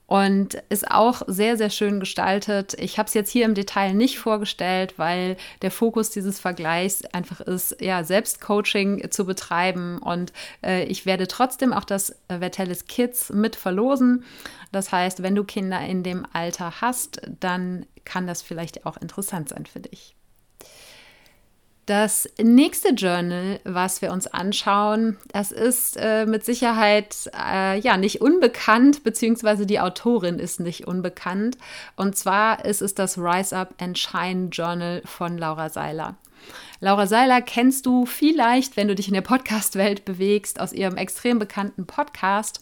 und 0.07 0.55
ist 0.69 0.89
auch 0.89 1.23
sehr, 1.27 1.57
sehr 1.57 1.69
schön 1.69 1.99
gestaltet. 1.99 2.75
Ich 2.75 2.97
habe 2.97 3.07
es 3.07 3.13
jetzt 3.13 3.31
hier 3.31 3.45
im 3.45 3.55
Detail 3.55 3.93
nicht 3.93 4.19
vorgestellt, 4.19 4.95
weil 4.97 5.35
der 5.61 5.71
Fokus 5.71 6.11
dieses 6.11 6.39
Vergleichs 6.39 7.05
einfach 7.05 7.41
ist, 7.41 7.81
ja, 7.81 8.03
Selbstcoaching 8.03 9.09
zu 9.09 9.25
betreiben. 9.25 9.97
Und 9.97 10.31
äh, 10.63 10.83
ich 10.85 11.05
werde 11.05 11.27
trotzdem 11.27 11.73
auch 11.73 11.85
das 11.85 12.11
äh, 12.27 12.39
Vertellis 12.39 12.85
Kids 12.85 13.31
mit 13.31 13.55
verlosen. 13.55 14.23
Das 14.71 14.91
heißt, 14.91 15.23
wenn 15.23 15.35
du 15.35 15.43
Kinder 15.43 15.81
in 15.81 16.03
dem 16.03 16.25
Alter 16.33 16.81
hast, 16.81 17.21
dann 17.39 17.85
kann 18.03 18.27
das 18.27 18.41
vielleicht 18.41 18.85
auch 18.85 18.97
interessant 18.97 19.49
sein 19.49 19.65
für 19.65 19.79
dich. 19.79 20.15
Das 21.85 22.27
nächste 22.41 22.89
Journal, 22.89 23.59
was 23.63 24.01
wir 24.01 24.11
uns 24.11 24.25
anschauen, 24.25 25.17
das 25.31 25.51
ist 25.51 25.97
äh, 25.97 26.25
mit 26.25 26.43
Sicherheit 26.43 27.29
äh, 27.37 27.79
ja 27.79 27.97
nicht 27.97 28.21
unbekannt, 28.21 29.03
beziehungsweise 29.03 29.67
die 29.67 29.79
Autorin 29.79 30.39
ist 30.39 30.59
nicht 30.59 30.87
unbekannt. 30.87 31.59
Und 31.95 32.17
zwar 32.17 32.65
ist 32.65 32.81
es 32.81 32.95
das 32.95 33.19
Rise 33.19 33.55
Up 33.55 33.75
and 33.79 33.99
Shine 33.99 34.47
Journal 34.51 35.03
von 35.05 35.37
Laura 35.37 35.69
Seiler. 35.69 36.15
Laura 36.79 37.05
Seiler 37.05 37.41
kennst 37.41 37.85
du 37.85 38.07
vielleicht, 38.07 38.77
wenn 38.77 38.87
du 38.87 38.95
dich 38.95 39.07
in 39.07 39.13
der 39.13 39.21
Podcast-Welt 39.21 40.05
bewegst, 40.05 40.59
aus 40.59 40.73
ihrem 40.73 40.97
extrem 40.97 41.37
bekannten 41.37 41.85
Podcast. 41.85 42.61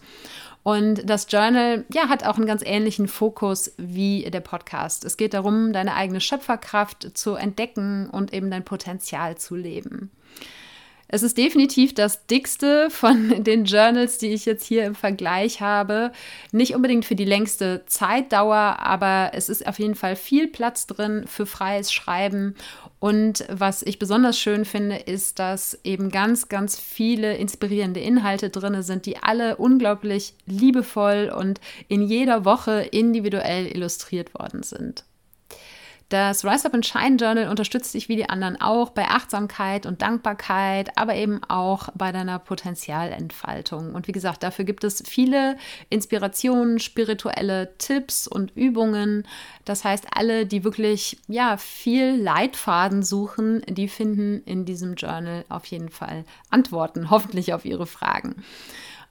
Und 0.64 1.10
das 1.10 1.28
Journal 1.30 1.84
ja, 1.94 2.08
hat 2.08 2.26
auch 2.26 2.38
einen 2.38 2.46
ganz 2.46 2.64
ähnlichen 2.66 3.10
Fokus 3.10 3.74
wie 3.78 4.24
der 4.32 4.40
Podcast. 4.40 5.04
Es 5.04 5.18
geht 5.18 5.34
darum, 5.34 5.74
deine 5.74 5.94
eigene 5.96 6.22
Schöpferkraft 6.22 7.18
zu 7.18 7.36
entdecken 7.36 8.10
und 8.10 8.34
eben 8.34 8.50
dein 8.50 8.64
Potenzial 8.64 9.38
zu 9.38 9.56
leben. 9.56 10.10
Es 11.14 11.22
ist 11.22 11.38
definitiv 11.38 11.94
das 11.94 12.26
dickste 12.26 12.90
von 12.90 13.44
den 13.44 13.66
Journals, 13.66 14.18
die 14.18 14.30
ich 14.30 14.46
jetzt 14.46 14.66
hier 14.66 14.84
im 14.84 14.96
Vergleich 14.96 15.62
habe. 15.62 16.12
Nicht 16.52 16.74
unbedingt 16.74 17.06
für 17.06 17.14
die 17.14 17.24
längste 17.24 17.84
Zeitdauer, 17.86 18.78
aber 18.80 19.30
es 19.36 19.48
ist 19.48 19.68
auf 19.68 19.78
jeden 19.78 19.94
Fall 19.94 20.16
viel 20.16 20.48
Platz 20.48 20.88
drin 20.88 21.26
für 21.28 21.46
freies 21.46 21.94
Schreiben. 21.94 22.56
Und 22.98 23.46
was 23.48 23.84
ich 23.84 24.00
besonders 24.00 24.40
schön 24.40 24.66
finde, 24.66 24.96
ist, 24.96 25.38
dass 25.38 25.80
eben 25.84 26.10
ganz, 26.10 26.50
ganz 26.50 26.80
viele 26.80 27.38
inspirierende 27.38 28.00
Inhalte 28.00 28.50
drin 28.50 28.82
sind, 28.82 29.06
die 29.06 29.18
alle 29.18 29.58
unglaublich 29.58 30.34
liebevoll 30.48 31.32
und 31.38 31.62
in 31.90 32.02
jeder 32.02 32.44
Woche 32.44 32.88
individuell 32.90 33.68
illustriert 33.68 34.34
worden 34.34 34.64
sind. 34.64 35.04
Das 36.14 36.46
Rise 36.46 36.68
Up 36.68 36.76
and 36.76 36.86
Shine 36.86 37.16
Journal 37.16 37.50
unterstützt 37.50 37.92
dich 37.96 38.08
wie 38.08 38.16
die 38.16 38.30
anderen 38.30 38.62
auch 38.62 38.92
bei 38.92 39.06
Achtsamkeit 39.08 39.88
und 39.88 40.04
Dankbarkeit, 40.04 40.96
aber 40.96 41.16
eben 41.16 41.44
auch 41.46 41.90
bei 41.96 42.12
deiner 42.12 42.38
Potenzialentfaltung. 42.38 43.96
Und 43.96 44.08
wie 44.08 44.12
gesagt, 44.12 44.44
dafür 44.44 44.64
gibt 44.64 44.84
es 44.84 45.02
viele 45.08 45.58
Inspirationen, 45.90 46.78
spirituelle 46.78 47.76
Tipps 47.80 48.28
und 48.28 48.56
Übungen. 48.56 49.28
Das 49.66 49.86
heißt, 49.86 50.06
alle, 50.14 50.46
die 50.46 50.64
wirklich 50.64 51.18
ja 51.28 51.58
viel 51.58 52.22
Leitfaden 52.22 53.02
suchen, 53.02 53.64
die 53.68 53.88
finden 53.88 54.44
in 54.46 54.66
diesem 54.66 54.94
Journal 54.94 55.46
auf 55.50 55.66
jeden 55.66 55.90
Fall 55.90 56.26
Antworten, 56.52 57.10
hoffentlich 57.10 57.56
auf 57.56 57.66
ihre 57.66 57.88
Fragen. 57.88 58.44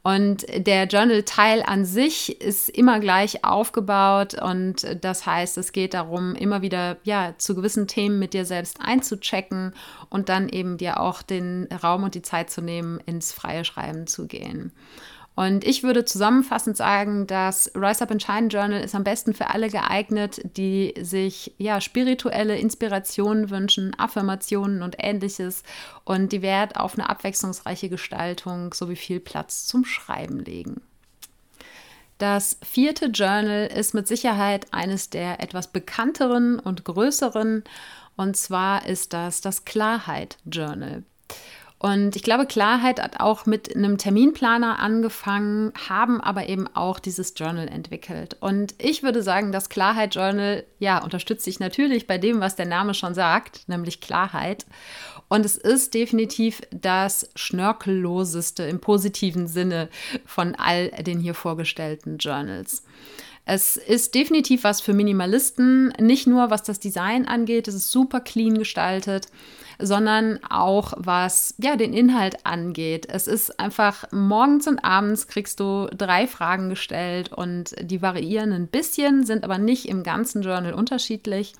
Und 0.02 0.44
der 0.48 0.86
Journal-Teil 0.86 1.62
an 1.64 1.84
sich 1.84 2.40
ist 2.40 2.68
immer 2.68 2.98
gleich 2.98 3.44
aufgebaut 3.44 4.34
und 4.34 4.84
das 5.00 5.26
heißt, 5.26 5.56
es 5.58 5.70
geht 5.70 5.94
darum, 5.94 6.34
immer 6.34 6.60
wieder 6.60 6.96
ja 7.04 7.34
zu 7.38 7.54
gewissen 7.54 7.86
Themen 7.86 8.18
mit 8.18 8.34
dir 8.34 8.44
selbst 8.44 8.78
einzuchecken 8.80 9.74
und 10.10 10.28
dann 10.28 10.48
eben 10.48 10.76
dir 10.76 10.98
auch 10.98 11.22
den 11.22 11.68
Raum 11.82 12.02
und 12.02 12.16
die 12.16 12.22
Zeit 12.22 12.50
zu 12.50 12.62
nehmen, 12.62 12.98
ins 13.06 13.32
freie 13.32 13.64
Schreiben 13.64 14.08
zu 14.08 14.26
gehen. 14.26 14.72
Und 15.34 15.64
ich 15.64 15.82
würde 15.82 16.04
zusammenfassend 16.04 16.76
sagen, 16.76 17.26
das 17.26 17.72
Rise 17.74 18.02
Up 18.02 18.10
and 18.10 18.22
Shine 18.22 18.48
Journal 18.48 18.82
ist 18.82 18.94
am 18.94 19.04
besten 19.04 19.32
für 19.32 19.48
alle 19.48 19.68
geeignet, 19.70 20.42
die 20.56 20.92
sich 21.00 21.54
ja 21.56 21.80
spirituelle 21.80 22.58
Inspirationen 22.58 23.48
wünschen, 23.48 23.98
Affirmationen 23.98 24.82
und 24.82 24.96
ähnliches 24.98 25.62
und 26.04 26.32
die 26.32 26.42
Wert 26.42 26.76
auf 26.76 26.98
eine 26.98 27.08
abwechslungsreiche 27.08 27.88
Gestaltung 27.88 28.74
sowie 28.74 28.96
viel 28.96 29.20
Platz 29.20 29.66
zum 29.66 29.86
Schreiben 29.86 30.38
legen. 30.38 30.82
Das 32.18 32.58
vierte 32.62 33.06
Journal 33.06 33.66
ist 33.74 33.94
mit 33.94 34.06
Sicherheit 34.06 34.66
eines 34.72 35.08
der 35.08 35.40
etwas 35.40 35.68
bekannteren 35.72 36.58
und 36.58 36.84
größeren 36.84 37.64
und 38.16 38.36
zwar 38.36 38.86
ist 38.86 39.12
das 39.14 39.40
das 39.40 39.64
Klarheit 39.64 40.36
Journal. 40.44 41.04
Und 41.82 42.14
ich 42.14 42.22
glaube, 42.22 42.46
Klarheit 42.46 43.02
hat 43.02 43.18
auch 43.18 43.44
mit 43.44 43.74
einem 43.74 43.98
Terminplaner 43.98 44.78
angefangen, 44.78 45.72
haben 45.88 46.20
aber 46.20 46.48
eben 46.48 46.68
auch 46.76 47.00
dieses 47.00 47.34
Journal 47.36 47.66
entwickelt. 47.66 48.36
Und 48.38 48.76
ich 48.78 49.02
würde 49.02 49.20
sagen, 49.20 49.50
das 49.50 49.68
Klarheit 49.68 50.14
Journal, 50.14 50.62
ja, 50.78 51.02
unterstützt 51.02 51.44
sich 51.44 51.58
natürlich 51.58 52.06
bei 52.06 52.18
dem, 52.18 52.38
was 52.38 52.54
der 52.54 52.66
Name 52.66 52.94
schon 52.94 53.14
sagt, 53.14 53.68
nämlich 53.68 54.00
Klarheit. 54.00 54.64
Und 55.26 55.44
es 55.44 55.56
ist 55.56 55.94
definitiv 55.94 56.60
das 56.70 57.30
schnörkelloseste 57.34 58.62
im 58.62 58.78
positiven 58.78 59.48
Sinne 59.48 59.88
von 60.24 60.54
all 60.54 60.90
den 60.90 61.18
hier 61.18 61.34
vorgestellten 61.34 62.18
Journals. 62.18 62.84
Es 63.44 63.76
ist 63.76 64.14
definitiv 64.14 64.64
was 64.64 64.80
für 64.80 64.92
Minimalisten, 64.92 65.88
nicht 65.98 66.26
nur 66.26 66.50
was 66.50 66.62
das 66.62 66.78
Design 66.78 67.26
angeht, 67.26 67.66
es 67.68 67.74
ist 67.74 67.90
super 67.90 68.20
clean 68.20 68.58
gestaltet 68.58 69.28
sondern 69.82 70.38
auch 70.48 70.94
was 70.96 71.54
ja 71.58 71.76
den 71.76 71.92
Inhalt 71.92 72.46
angeht. 72.46 73.06
Es 73.08 73.26
ist 73.26 73.58
einfach 73.58 74.04
morgens 74.12 74.68
und 74.68 74.84
abends 74.84 75.26
kriegst 75.26 75.60
du 75.60 75.88
drei 75.96 76.26
Fragen 76.26 76.70
gestellt 76.70 77.32
und 77.32 77.74
die 77.80 78.00
variieren 78.00 78.52
ein 78.52 78.68
bisschen, 78.68 79.26
sind 79.26 79.44
aber 79.44 79.58
nicht 79.58 79.88
im 79.88 80.02
ganzen 80.02 80.42
Journal 80.42 80.72
unterschiedlich. 80.72 81.54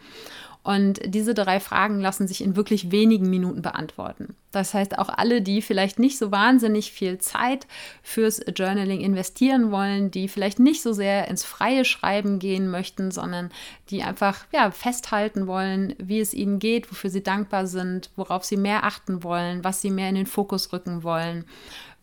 Und 0.64 1.00
diese 1.04 1.34
drei 1.34 1.58
Fragen 1.58 2.00
lassen 2.00 2.28
sich 2.28 2.40
in 2.42 2.54
wirklich 2.54 2.92
wenigen 2.92 3.28
Minuten 3.28 3.62
beantworten. 3.62 4.36
Das 4.52 4.74
heißt, 4.74 4.96
auch 4.98 5.08
alle, 5.08 5.42
die 5.42 5.60
vielleicht 5.60 5.98
nicht 5.98 6.18
so 6.18 6.30
wahnsinnig 6.30 6.92
viel 6.92 7.18
Zeit 7.18 7.66
fürs 8.02 8.40
Journaling 8.54 9.00
investieren 9.00 9.72
wollen, 9.72 10.12
die 10.12 10.28
vielleicht 10.28 10.60
nicht 10.60 10.82
so 10.82 10.92
sehr 10.92 11.26
ins 11.26 11.42
freie 11.42 11.84
Schreiben 11.84 12.38
gehen 12.38 12.70
möchten, 12.70 13.10
sondern 13.10 13.50
die 13.90 14.04
einfach 14.04 14.44
ja, 14.52 14.70
festhalten 14.70 15.48
wollen, 15.48 15.96
wie 15.98 16.20
es 16.20 16.32
ihnen 16.32 16.60
geht, 16.60 16.90
wofür 16.92 17.10
sie 17.10 17.24
dankbar 17.24 17.66
sind, 17.66 18.10
worauf 18.14 18.44
sie 18.44 18.56
mehr 18.56 18.84
achten 18.84 19.24
wollen, 19.24 19.64
was 19.64 19.80
sie 19.80 19.90
mehr 19.90 20.10
in 20.10 20.14
den 20.14 20.26
Fokus 20.26 20.72
rücken 20.72 21.02
wollen. 21.02 21.44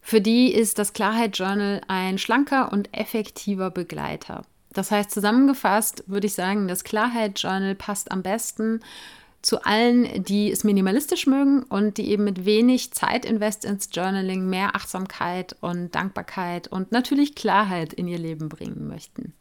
Für 0.02 0.19
die 0.19 0.52
ist 0.52 0.80
das 0.80 0.91
Klarheit 0.91 1.38
Journal 1.38 1.82
ein 1.88 2.17
schlanker 2.17 2.74
und 2.74 2.93
effektiver 2.93 3.69
Begleiter. 3.69 4.41
Das 4.74 4.92
heißt, 4.92 5.12
zusammengefasst 5.12 6.04
würde 6.08 6.28
ich 6.28 6.34
sagen, 6.34 6.68
das 6.68 6.84
Klarheit 6.84 7.40
Journal 7.40 7.76
passt 7.76 8.12
am 8.12 8.22
besten 8.22 8.82
zu 9.42 9.64
allen, 9.64 10.24
die 10.24 10.52
es 10.52 10.64
minimalistisch 10.64 11.26
mögen 11.26 11.64
und 11.64 11.98
die 11.98 12.10
eben 12.10 12.26
mit 12.26 12.46
wenig 12.46 12.92
Zeit 12.92 13.26
invest 13.26 13.64
ins 13.64 13.90
Journaling 13.92 14.50
mehr 14.50 14.76
Achtsamkeit 14.76 15.56
und 15.62 15.96
Dankbarkeit 15.96 16.68
und 16.68 16.92
natürlich 16.92 17.36
Klarheit 17.36 17.94
in 17.94 18.08
ihr 18.08 18.20
Leben 18.20 18.50
bringen 18.50 18.88
möchten. 18.88 19.34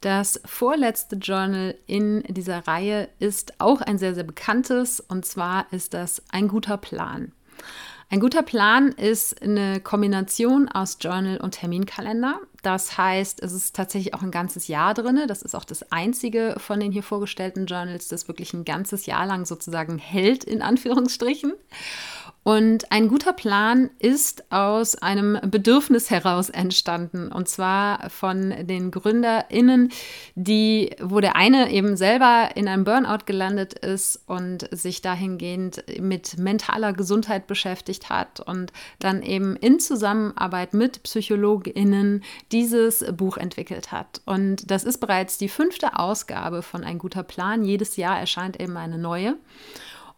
Das 0.00 0.40
vorletzte 0.44 1.16
Journal 1.16 1.76
in 1.86 2.22
dieser 2.28 2.66
Reihe 2.68 3.08
ist 3.18 3.54
auch 3.58 3.80
ein 3.80 3.98
sehr, 3.98 4.14
sehr 4.14 4.24
bekanntes 4.24 5.00
und 5.00 5.24
zwar 5.24 5.66
ist 5.72 5.94
das 5.94 6.22
ein 6.30 6.48
guter 6.48 6.76
Plan. 6.76 7.32
Ein 8.14 8.20
guter 8.20 8.44
Plan 8.44 8.92
ist 8.92 9.42
eine 9.42 9.80
Kombination 9.80 10.68
aus 10.68 10.98
Journal 11.00 11.38
und 11.38 11.50
Terminkalender. 11.50 12.38
Das 12.62 12.96
heißt, 12.96 13.42
es 13.42 13.52
ist 13.52 13.74
tatsächlich 13.74 14.14
auch 14.14 14.22
ein 14.22 14.30
ganzes 14.30 14.68
Jahr 14.68 14.94
drin. 14.94 15.20
Das 15.26 15.42
ist 15.42 15.56
auch 15.56 15.64
das 15.64 15.90
einzige 15.90 16.54
von 16.58 16.78
den 16.78 16.92
hier 16.92 17.02
vorgestellten 17.02 17.66
Journals, 17.66 18.06
das 18.06 18.28
wirklich 18.28 18.54
ein 18.54 18.64
ganzes 18.64 19.06
Jahr 19.06 19.26
lang 19.26 19.46
sozusagen 19.46 19.98
hält, 19.98 20.44
in 20.44 20.62
Anführungsstrichen. 20.62 21.54
Und 22.44 22.92
ein 22.92 23.08
guter 23.08 23.32
Plan 23.32 23.88
ist 23.98 24.52
aus 24.52 24.96
einem 24.96 25.38
Bedürfnis 25.50 26.10
heraus 26.10 26.50
entstanden. 26.50 27.32
Und 27.32 27.48
zwar 27.48 28.10
von 28.10 28.66
den 28.66 28.90
GründerInnen, 28.90 29.90
die, 30.34 30.94
wo 31.00 31.20
der 31.20 31.36
eine 31.36 31.70
eben 31.70 31.96
selber 31.96 32.50
in 32.54 32.68
einem 32.68 32.84
Burnout 32.84 33.24
gelandet 33.24 33.72
ist 33.72 34.22
und 34.26 34.68
sich 34.70 35.00
dahingehend 35.00 35.84
mit 35.98 36.36
mentaler 36.38 36.92
Gesundheit 36.92 37.46
beschäftigt 37.46 38.10
hat 38.10 38.40
und 38.40 38.74
dann 38.98 39.22
eben 39.22 39.56
in 39.56 39.80
Zusammenarbeit 39.80 40.74
mit 40.74 41.02
PsychologInnen 41.02 42.22
dieses 42.52 43.06
Buch 43.16 43.38
entwickelt 43.38 43.90
hat. 43.90 44.20
Und 44.26 44.70
das 44.70 44.84
ist 44.84 44.98
bereits 44.98 45.38
die 45.38 45.48
fünfte 45.48 45.98
Ausgabe 45.98 46.60
von 46.60 46.84
Ein 46.84 46.98
guter 46.98 47.22
Plan. 47.22 47.64
Jedes 47.64 47.96
Jahr 47.96 48.20
erscheint 48.20 48.60
eben 48.60 48.76
eine 48.76 48.98
neue. 48.98 49.38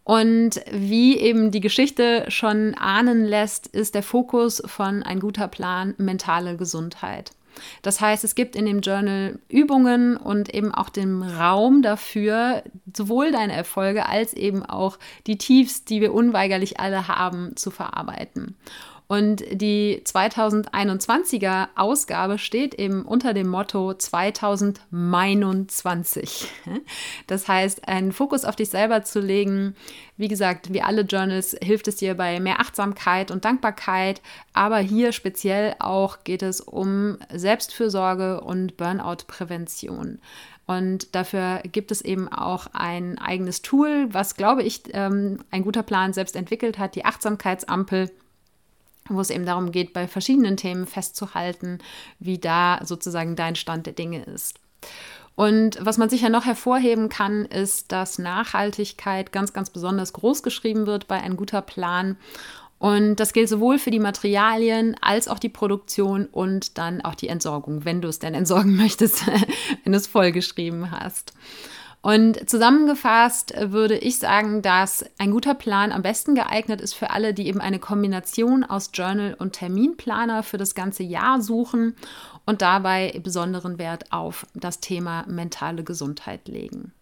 Und 0.07 0.61
wie 0.71 1.17
eben 1.17 1.51
die 1.51 1.59
Geschichte 1.59 2.23
schon 2.29 2.75
ahnen 2.75 3.25
lässt, 3.25 3.67
ist 3.67 3.93
der 3.93 4.03
Fokus 4.03 4.63
von 4.65 5.03
ein 5.03 5.19
guter 5.19 5.49
Plan 5.49 5.95
mentale 5.97 6.55
Gesundheit. 6.55 7.33
Das 7.81 7.99
heißt, 7.99 8.23
es 8.23 8.33
gibt 8.33 8.55
in 8.55 8.65
dem 8.65 8.79
Journal 8.79 9.37
Übungen 9.49 10.15
und 10.15 10.53
eben 10.53 10.73
auch 10.73 10.87
den 10.87 11.23
Raum 11.23 11.81
dafür, 11.81 12.63
sowohl 12.95 13.33
deine 13.33 13.51
Erfolge 13.51 14.07
als 14.07 14.33
eben 14.33 14.65
auch 14.65 14.97
die 15.25 15.37
Tiefs, 15.37 15.83
die 15.83 15.99
wir 15.99 16.13
unweigerlich 16.13 16.79
alle 16.79 17.09
haben, 17.09 17.57
zu 17.57 17.69
verarbeiten. 17.69 18.55
Und 19.07 19.43
die 19.51 20.01
2021er 20.03 21.69
Ausgabe 21.75 22.37
steht 22.37 22.75
eben 22.75 23.01
unter 23.03 23.33
dem 23.33 23.47
Motto 23.47 23.93
2021. 23.93 26.51
Das 27.27 27.47
heißt, 27.47 27.87
einen 27.87 28.11
Fokus 28.11 28.43
auf 28.43 28.57
dich 28.57 28.69
selber 28.69 29.03
zu 29.03 29.21
legen. 29.21 29.77
Wie 30.17 30.27
gesagt, 30.27 30.73
wie 30.73 30.81
alle 30.81 31.03
Journals 31.03 31.55
hilft 31.61 31.87
es 31.87 31.95
dir 31.95 32.15
bei 32.15 32.41
mehr 32.41 32.59
Achtsamkeit 32.59 33.31
und 33.31 33.45
Dankbarkeit. 33.45 34.21
Aber 34.51 34.79
hier 34.79 35.13
speziell 35.13 35.75
auch 35.79 36.25
geht 36.25 36.43
es 36.43 36.59
um 36.59 37.17
Selbstfürsorge 37.33 38.41
und 38.41 38.75
Burnout-Prävention. 38.75 40.19
Und 40.65 41.15
dafür 41.15 41.61
gibt 41.71 41.91
es 41.91 42.01
eben 42.01 42.27
auch 42.27 42.67
ein 42.73 43.17
eigenes 43.19 43.61
Tool, 43.61 44.07
was, 44.11 44.35
glaube 44.35 44.63
ich, 44.63 44.81
ähm, 44.91 45.37
ein 45.49 45.63
guter 45.63 45.83
Plan 45.83 46.11
selbst 46.11 46.35
entwickelt 46.35 46.77
hat, 46.77 46.95
die 46.95 47.05
Achtsamkeitsampel 47.05 48.11
wo 49.09 49.21
es 49.21 49.29
eben 49.29 49.45
darum 49.45 49.71
geht, 49.71 49.93
bei 49.93 50.07
verschiedenen 50.07 50.57
Themen 50.57 50.85
festzuhalten, 50.85 51.79
wie 52.19 52.37
da 52.37 52.79
sozusagen 52.83 53.35
dein 53.35 53.55
Stand 53.55 53.85
der 53.85 53.93
Dinge 53.93 54.23
ist. 54.23 54.59
Und 55.35 55.77
was 55.79 55.99
man 55.99 56.09
sicher 56.09 56.29
noch 56.29 56.45
hervorheben 56.45 57.09
kann, 57.09 57.45
ist, 57.45 57.91
dass 57.91 58.17
Nachhaltigkeit 58.17 59.31
ganz, 59.31 59.53
ganz 59.53 59.69
besonders 59.69 60.13
groß 60.13 60.41
geschrieben 60.41 60.87
wird 60.87 61.07
bei 61.07 61.21
ein 61.21 61.37
guter 61.37 61.61
Plan. 61.61 62.17
Und 62.79 63.17
das 63.17 63.33
gilt 63.33 63.47
sowohl 63.49 63.77
für 63.77 63.91
die 63.91 63.99
Materialien 63.99 64.95
als 64.99 65.27
auch 65.27 65.37
die 65.39 65.49
Produktion 65.49 66.25
und 66.25 66.79
dann 66.79 67.01
auch 67.01 67.15
die 67.15 67.27
Entsorgung, 67.27 67.85
wenn 67.85 68.01
du 68.01 68.07
es 68.07 68.17
denn 68.17 68.33
entsorgen 68.33 68.75
möchtest, 68.77 69.27
wenn 69.27 69.91
du 69.91 69.97
es 69.97 70.07
vollgeschrieben 70.07 70.89
hast. 70.91 71.33
Und 72.01 72.49
zusammengefasst 72.49 73.53
würde 73.57 73.97
ich 73.97 74.19
sagen, 74.19 74.61
dass 74.61 75.03
ein 75.17 75.31
guter 75.31 75.55
Plan 75.55 75.91
am 75.91 76.03
besten 76.03 76.35
geeignet 76.35 76.79
ist 76.79 76.93
für 76.93 77.09
alle, 77.09 77.33
die 77.33 77.47
eben 77.47 77.59
eine 77.59 77.79
Kombination 77.79 78.63
aus 78.63 78.91
Journal 78.93 79.35
und 79.37 79.53
Terminplaner 79.53 80.43
für 80.43 80.57
das 80.57 80.75
ganze 80.75 81.03
Jahr 81.03 81.41
suchen 81.41 81.95
und 82.45 82.61
dabei 82.61 83.19
besonderen 83.23 83.77
Wert 83.77 84.11
auf 84.11 84.45
das 84.53 84.79
Thema 84.79 85.25
mentale 85.27 85.83
Gesundheit 85.83 86.47
legen. 86.47 86.93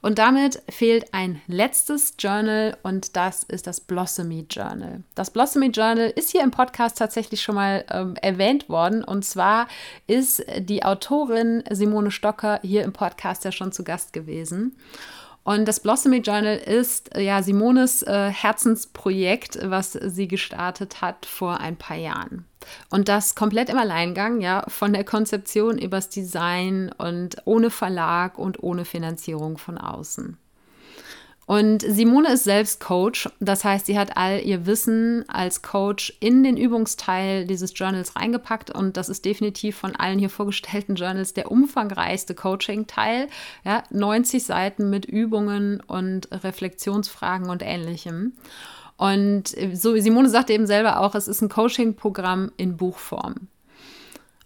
Und 0.00 0.18
damit 0.18 0.62
fehlt 0.68 1.12
ein 1.12 1.42
letztes 1.48 2.14
Journal 2.18 2.76
und 2.82 3.16
das 3.16 3.42
ist 3.42 3.66
das 3.66 3.80
Blossomy 3.80 4.46
Journal. 4.48 5.02
Das 5.16 5.30
Blossomy 5.30 5.66
Journal 5.66 6.12
ist 6.14 6.30
hier 6.30 6.42
im 6.42 6.52
Podcast 6.52 6.98
tatsächlich 6.98 7.42
schon 7.42 7.56
mal 7.56 7.84
ähm, 7.90 8.14
erwähnt 8.22 8.68
worden 8.68 9.02
und 9.02 9.24
zwar 9.24 9.66
ist 10.06 10.44
die 10.58 10.84
Autorin 10.84 11.64
Simone 11.68 12.12
Stocker 12.12 12.60
hier 12.62 12.84
im 12.84 12.92
Podcast 12.92 13.44
ja 13.44 13.50
schon 13.50 13.72
zu 13.72 13.82
Gast 13.82 14.12
gewesen. 14.12 14.76
Und 15.42 15.66
das 15.66 15.80
Blossomy 15.80 16.18
Journal 16.18 16.58
ist 16.58 17.16
äh, 17.16 17.22
ja 17.22 17.42
Simones 17.42 18.02
äh, 18.02 18.28
Herzensprojekt, 18.28 19.58
was 19.62 19.92
sie 19.92 20.28
gestartet 20.28 21.00
hat 21.00 21.26
vor 21.26 21.58
ein 21.58 21.76
paar 21.76 21.96
Jahren. 21.96 22.44
Und 22.90 23.08
das 23.08 23.34
komplett 23.34 23.68
im 23.68 23.78
Alleingang, 23.78 24.40
ja, 24.40 24.64
von 24.68 24.92
der 24.92 25.04
Konzeption 25.04 25.78
übers 25.78 26.08
Design 26.08 26.92
und 26.98 27.36
ohne 27.44 27.70
Verlag 27.70 28.38
und 28.38 28.62
ohne 28.62 28.84
Finanzierung 28.84 29.58
von 29.58 29.78
außen. 29.78 30.36
Und 31.48 31.80
Simone 31.80 32.34
ist 32.34 32.44
selbst 32.44 32.78
Coach. 32.78 33.26
Das 33.40 33.64
heißt, 33.64 33.86
sie 33.86 33.98
hat 33.98 34.18
all 34.18 34.42
ihr 34.42 34.66
Wissen 34.66 35.24
als 35.30 35.62
Coach 35.62 36.12
in 36.20 36.44
den 36.44 36.58
Übungsteil 36.58 37.46
dieses 37.46 37.72
Journals 37.74 38.16
reingepackt. 38.16 38.70
Und 38.70 38.98
das 38.98 39.08
ist 39.08 39.24
definitiv 39.24 39.78
von 39.78 39.96
allen 39.96 40.18
hier 40.18 40.28
vorgestellten 40.28 40.94
Journals 40.94 41.32
der 41.32 41.50
umfangreichste 41.50 42.34
Coaching-Teil. 42.34 43.28
Ja, 43.64 43.82
90 43.88 44.44
Seiten 44.44 44.90
mit 44.90 45.06
Übungen 45.06 45.80
und 45.80 46.28
Reflexionsfragen 46.30 47.48
und 47.48 47.62
ähnlichem. 47.62 48.34
Und 48.98 49.54
so, 49.74 49.96
Simone 49.96 50.28
sagte 50.28 50.52
eben 50.52 50.66
selber 50.66 51.00
auch, 51.00 51.14
es 51.14 51.28
ist 51.28 51.40
ein 51.40 51.48
Coaching-Programm 51.48 52.50
in 52.56 52.76
Buchform. 52.76 53.46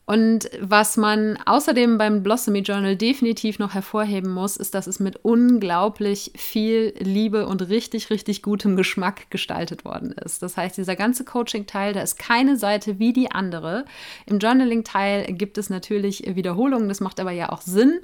Und 0.04 0.50
was 0.60 0.96
man 0.96 1.38
außerdem 1.46 1.96
beim 1.96 2.24
Blossomy 2.24 2.58
Journal 2.58 2.96
definitiv 2.96 3.60
noch 3.60 3.72
hervorheben 3.72 4.32
muss, 4.32 4.56
ist, 4.56 4.74
dass 4.74 4.88
es 4.88 4.98
mit 4.98 5.24
unglaublich 5.24 6.32
viel 6.34 6.92
Liebe 6.98 7.46
und 7.46 7.68
richtig, 7.68 8.10
richtig 8.10 8.42
gutem 8.42 8.76
Geschmack 8.76 9.30
gestaltet 9.30 9.84
worden 9.84 10.10
ist. 10.12 10.42
Das 10.42 10.56
heißt, 10.56 10.76
dieser 10.76 10.96
ganze 10.96 11.24
Coaching-Teil, 11.24 11.92
da 11.92 12.02
ist 12.02 12.18
keine 12.18 12.56
Seite 12.56 12.98
wie 12.98 13.12
die 13.12 13.30
andere. 13.30 13.84
Im 14.26 14.40
Journaling-Teil 14.40 15.32
gibt 15.34 15.56
es 15.56 15.70
natürlich 15.70 16.24
Wiederholungen, 16.34 16.88
das 16.88 17.00
macht 17.00 17.20
aber 17.20 17.30
ja 17.30 17.50
auch 17.50 17.60
Sinn. 17.60 18.00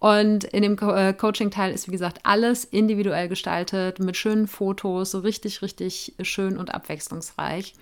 Und 0.00 0.44
in 0.44 0.62
dem 0.62 0.76
Co 0.76 0.92
äh, 0.92 1.14
Coaching-Teil 1.14 1.72
ist, 1.72 1.88
wie 1.88 1.92
gesagt, 1.92 2.20
alles 2.24 2.64
individuell 2.64 3.28
gestaltet, 3.28 4.00
mit 4.00 4.18
schönen 4.18 4.48
Fotos, 4.48 5.12
so 5.12 5.20
richtig, 5.20 5.62
richtig 5.62 6.14
schön 6.20 6.58
und 6.58 6.74
abwechslungsreich. 6.74 7.72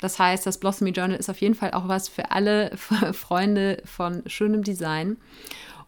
Das 0.00 0.18
heißt, 0.18 0.46
das 0.46 0.58
Blossomy 0.58 0.90
Journal 0.90 1.18
ist 1.18 1.28
auf 1.28 1.40
jeden 1.42 1.54
Fall 1.54 1.72
auch 1.72 1.86
was 1.86 2.08
für 2.08 2.30
alle 2.30 2.70
Freunde 3.12 3.82
von 3.84 4.22
schönem 4.26 4.62
Design. 4.62 5.16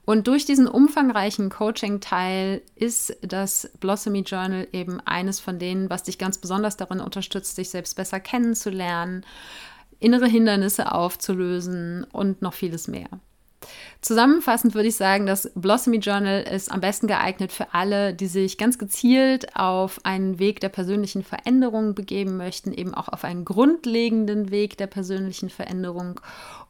Und 0.04 0.26
durch 0.26 0.44
diesen 0.44 0.66
umfangreichen 0.66 1.48
Coaching-Teil 1.48 2.62
ist 2.74 3.16
das 3.22 3.70
Blossomy 3.78 4.20
Journal 4.20 4.66
eben 4.72 5.00
eines 5.00 5.38
von 5.38 5.58
denen, 5.58 5.90
was 5.90 6.02
dich 6.02 6.18
ganz 6.18 6.38
besonders 6.38 6.76
darin 6.76 7.00
unterstützt, 7.00 7.56
dich 7.56 7.70
selbst 7.70 7.94
besser 7.94 8.18
kennenzulernen, 8.18 9.24
innere 10.00 10.26
Hindernisse 10.26 10.92
aufzulösen 10.92 12.04
und 12.12 12.42
noch 12.42 12.54
vieles 12.54 12.88
mehr. 12.88 13.08
Zusammenfassend 14.00 14.74
würde 14.74 14.88
ich 14.88 14.96
sagen, 14.96 15.26
das 15.26 15.50
Blossomy 15.54 15.98
Journal 15.98 16.42
ist 16.42 16.70
am 16.70 16.80
besten 16.80 17.06
geeignet 17.06 17.52
für 17.52 17.72
alle, 17.72 18.14
die 18.14 18.26
sich 18.26 18.58
ganz 18.58 18.78
gezielt 18.78 19.56
auf 19.56 20.00
einen 20.04 20.38
Weg 20.38 20.60
der 20.60 20.70
persönlichen 20.70 21.22
Veränderung 21.22 21.94
begeben 21.94 22.36
möchten, 22.36 22.72
eben 22.72 22.94
auch 22.94 23.08
auf 23.08 23.24
einen 23.24 23.44
grundlegenden 23.44 24.50
Weg 24.50 24.76
der 24.76 24.88
persönlichen 24.88 25.50
Veränderung 25.50 26.20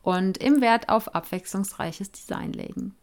und 0.02 0.38
im 0.38 0.60
Wert 0.60 0.88
auf 0.88 1.14
abwechslungsreiches 1.14 2.12
Design 2.12 2.52
legen. 2.52 2.94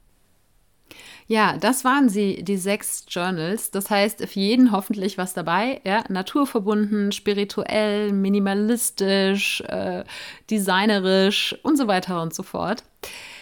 Ja, 1.28 1.58
das 1.58 1.86
waren 1.86 2.10
sie, 2.10 2.44
die 2.44 2.58
sechs 2.58 3.06
Journals. 3.08 3.70
Das 3.70 3.90
heißt, 3.90 4.26
für 4.26 4.40
jeden 4.40 4.72
hoffentlich 4.72 5.18
was 5.18 5.34
dabei. 5.34 5.82
Ja? 5.86 6.04
Naturverbunden, 6.10 7.12
spirituell, 7.12 8.12
minimalistisch, 8.12 9.62
äh, 9.62 10.04
designerisch 10.50 11.56
und 11.62 11.78
so 11.78 11.88
weiter 11.88 12.22
und 12.24 12.34
so 12.34 12.42
fort. 12.42 12.84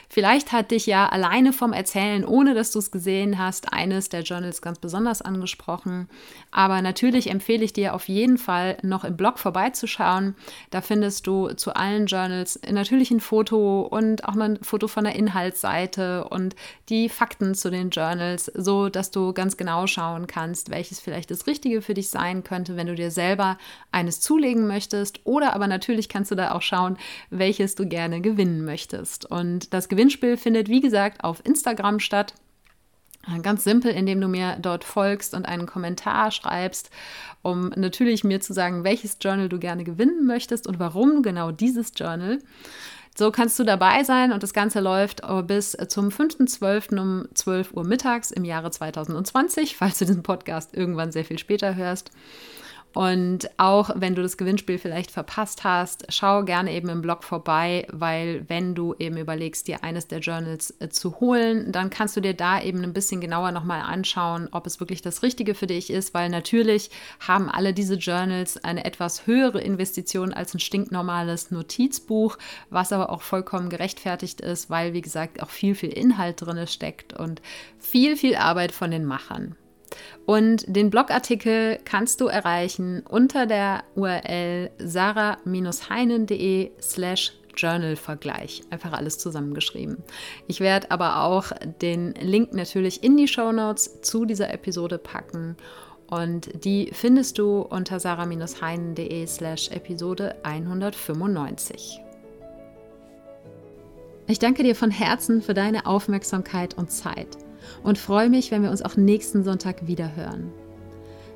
Vielleicht 0.10 0.52
hat 0.54 0.72
dich 0.72 0.86
ja 0.86 1.10
alleine 1.10 1.52
vom 1.52 1.74
Erzählen, 1.74 2.26
ohne 2.26 2.54
dass 2.54 2.72
du 2.72 2.80
es 2.80 2.92
gesehen 2.92 3.38
hast, 3.38 3.74
eines 3.74 4.10
der 4.10 4.22
Journals 4.22 4.62
ganz 4.62 4.80
besonders 4.80 5.22
angesprochen. 5.22 6.08
Aber 6.50 6.82
natürlich 6.82 7.30
empfehle 7.30 7.66
ich 7.66 7.74
dir 7.74 7.94
auf 7.94 8.08
jeden 8.08 8.38
Fall 8.38 8.78
noch 8.84 9.04
im 9.04 9.18
Blog 9.18 9.38
vorbeizuschauen. 9.38 10.36
Da 10.70 10.82
findest 10.82 11.28
du 11.28 11.50
zu 11.50 11.76
allen 11.76 12.06
Journals 12.06 12.60
natürlich 12.70 13.12
ein 13.12 13.20
Foto 13.20 13.82
und 13.82 14.24
auch 14.24 14.36
mal 14.36 14.52
ein 14.52 14.64
Foto 14.64 14.88
von 14.88 15.04
der 15.04 15.16
Inhaltsseite 15.16 16.24
und 16.26 16.56
die 16.88 17.10
Fakten 17.10 17.54
zu 17.54 17.70
den 17.70 17.90
Journals, 17.90 18.46
so 18.46 18.88
dass 18.88 19.12
du 19.12 19.34
ganz 19.34 19.58
genau 19.58 19.88
schauen 19.88 20.26
kannst, 20.28 20.70
welches 20.70 21.02
vielleicht 21.02 21.32
das 21.32 21.48
Richtige 21.48 21.82
für 21.82 21.94
dich 21.94 22.10
sein 22.10 22.44
könnte, 22.44 22.78
wenn 22.78 22.88
du 22.88 22.96
dir 22.96 23.12
selber 23.12 23.58
eines 23.92 24.22
zulegen 24.22 24.68
möchtest. 24.68 25.20
Oder 25.26 25.54
aber 25.54 25.68
natürlich 25.68 26.08
kannst 26.08 26.32
du 26.32 26.36
da 26.36 26.54
auch 26.54 26.62
schauen, 26.62 26.98
welches 27.30 27.76
du 27.76 27.88
gerne 27.88 28.22
gewinnen 28.22 28.64
möchtest. 28.64 29.30
Und 29.30 29.74
das 29.74 29.90
Gewinnspiel 29.98 30.38
findet, 30.38 30.70
wie 30.70 30.80
gesagt, 30.80 31.24
auf 31.24 31.44
Instagram 31.44 32.00
statt. 32.00 32.36
Ganz 33.42 33.64
simpel, 33.64 33.92
indem 33.92 34.22
du 34.22 34.28
mir 34.28 34.56
dort 34.62 34.84
folgst 34.84 35.34
und 35.34 35.48
einen 35.48 35.66
Kommentar 35.66 36.30
schreibst, 36.30 36.92
um 37.42 37.70
natürlich 37.76 38.24
mir 38.24 38.40
zu 38.40 38.54
sagen, 38.54 38.84
welches 38.84 39.18
Journal 39.20 39.50
du 39.50 39.58
gerne 39.58 39.84
gewinnen 39.84 40.28
möchtest 40.28 40.68
und 40.68 40.78
warum 40.78 41.24
genau 41.24 41.50
dieses 41.50 41.94
Journal. 41.96 42.38
So 43.18 43.32
kannst 43.32 43.58
du 43.58 43.64
dabei 43.64 44.04
sein 44.04 44.32
und 44.32 44.44
das 44.44 44.54
Ganze 44.54 44.82
läuft 44.82 45.24
bis 45.48 45.76
zum 45.88 46.10
5.12. 46.10 47.00
um 47.00 47.28
12 47.34 47.74
Uhr 47.74 47.84
mittags 47.84 48.30
im 48.30 48.46
Jahre 48.46 48.70
2020, 48.70 49.76
falls 49.76 49.98
du 49.98 50.06
diesen 50.06 50.22
Podcast 50.22 50.76
irgendwann 50.78 51.12
sehr 51.12 51.26
viel 51.26 51.40
später 51.40 51.76
hörst. 51.76 52.12
Und 52.98 53.52
auch 53.58 53.92
wenn 53.94 54.16
du 54.16 54.24
das 54.24 54.38
Gewinnspiel 54.38 54.80
vielleicht 54.80 55.12
verpasst 55.12 55.64
hast, 55.64 56.08
schau 56.10 56.44
gerne 56.44 56.74
eben 56.74 56.90
im 56.90 57.04
Blog 57.04 57.24
vorbei, 57.24 57.86
weil 57.92 58.44
wenn 58.50 58.74
du 58.74 58.96
eben 58.98 59.18
überlegst, 59.18 59.68
dir 59.68 59.84
eines 59.84 60.08
der 60.08 60.18
Journals 60.18 60.74
äh, 60.80 60.90
zu 60.90 61.20
holen, 61.20 61.72
dann 61.72 61.92
kannst 61.92 62.18
du 62.18 62.22
dir 62.22 62.34
da 62.34 62.60
eben 62.60 62.82
ein 62.82 62.94
bisschen 62.94 63.22
genauer 63.22 63.52
nochmal 63.52 63.82
anschauen, 63.82 64.50
ob 64.52 64.66
es 64.66 64.80
wirklich 64.80 65.04
das 65.04 65.22
Richtige 65.22 65.54
für 65.54 65.68
dich 65.68 65.92
ist, 65.92 66.16
weil 66.16 66.30
natürlich 66.30 66.90
haben 67.20 67.52
alle 67.52 67.72
diese 67.72 67.98
Journals 67.98 68.64
eine 68.64 68.84
etwas 68.84 69.28
höhere 69.28 69.62
Investition 69.62 70.34
als 70.34 70.56
ein 70.56 70.60
stinknormales 70.60 71.52
Notizbuch, 71.52 72.40
was 72.72 72.92
aber 72.92 73.12
auch 73.12 73.22
vollkommen 73.22 73.70
gerechtfertigt 73.70 74.42
ist, 74.42 74.72
weil, 74.72 74.94
wie 74.94 75.02
gesagt, 75.02 75.44
auch 75.44 75.52
viel, 75.52 75.76
viel 75.76 75.92
Inhalt 75.92 76.42
drin 76.42 76.66
steckt 76.66 77.14
und 77.14 77.44
viel, 77.78 78.18
viel 78.18 78.36
Arbeit 78.36 78.72
von 78.72 78.90
den 78.90 79.06
Machern. 79.06 79.56
Und 80.26 80.64
den 80.68 80.90
Blogartikel 80.90 81.80
kannst 81.86 82.22
du 82.22 82.28
erreichen 82.28 83.04
unter 83.08 83.46
der 83.46 83.84
URL 83.96 84.72
sarah-heinen.de 84.78 86.72
slash 86.82 87.34
Journal-Vergleich. 87.56 88.62
Einfach 88.70 88.94
alles 88.94 89.18
zusammengeschrieben. 89.18 89.98
Ich 90.48 90.60
werde 90.60 90.92
aber 90.92 91.24
auch 91.24 91.52
den 91.82 92.14
Link 92.14 92.54
natürlich 92.54 93.04
in 93.04 93.18
die 93.18 93.28
Show 93.28 93.52
Notes 93.52 94.02
zu 94.02 94.26
dieser 94.26 94.54
Episode 94.54 94.98
packen. 94.98 95.58
Und 96.10 96.64
die 96.64 96.90
findest 96.94 97.38
du 97.38 97.62
unter 97.62 98.00
sarah-heinen.de 98.00 99.26
slash 99.28 99.72
Episode 99.72 100.36
195. 100.44 102.00
Ich 104.28 104.40
danke 104.40 104.64
dir 104.64 104.76
von 104.76 104.92
Herzen 104.92 105.42
für 105.42 105.54
deine 105.54 105.86
Aufmerksamkeit 105.86 106.78
und 106.78 106.92
Zeit 106.92 107.38
und 107.84 107.98
freue 107.98 108.30
mich, 108.30 108.52
wenn 108.52 108.64
wir 108.64 108.72
uns 108.72 108.82
auch 108.82 108.96
nächsten 108.96 109.44
Sonntag 109.44 109.88
wieder 109.88 110.16
hören. 110.16 110.52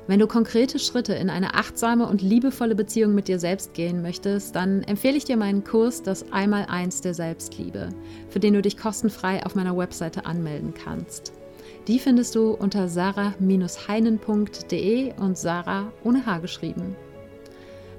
Wenn 0.08 0.18
du 0.18 0.26
konkrete 0.26 0.80
Schritte 0.80 1.14
in 1.14 1.30
eine 1.30 1.54
achtsame 1.54 2.08
und 2.08 2.22
liebevolle 2.22 2.74
Beziehung 2.74 3.14
mit 3.14 3.28
dir 3.28 3.38
selbst 3.38 3.72
gehen 3.72 4.02
möchtest, 4.02 4.56
dann 4.56 4.82
empfehle 4.82 5.16
ich 5.16 5.24
dir 5.24 5.36
meinen 5.36 5.62
Kurs 5.62 6.02
Das 6.02 6.32
Einmaleins 6.32 7.02
der 7.02 7.14
Selbstliebe, 7.14 7.90
für 8.28 8.40
den 8.40 8.54
du 8.54 8.62
dich 8.62 8.76
kostenfrei 8.76 9.46
auf 9.46 9.54
meiner 9.54 9.76
Webseite 9.76 10.26
anmelden 10.26 10.74
kannst. 10.74 11.32
Die 11.86 12.00
findest 12.00 12.34
du 12.34 12.50
unter 12.50 12.88
sarah-heinen.de 12.88 15.12
und 15.20 15.38
Sarah 15.38 15.92
ohne 16.02 16.26
H 16.26 16.38
geschrieben. 16.38 16.96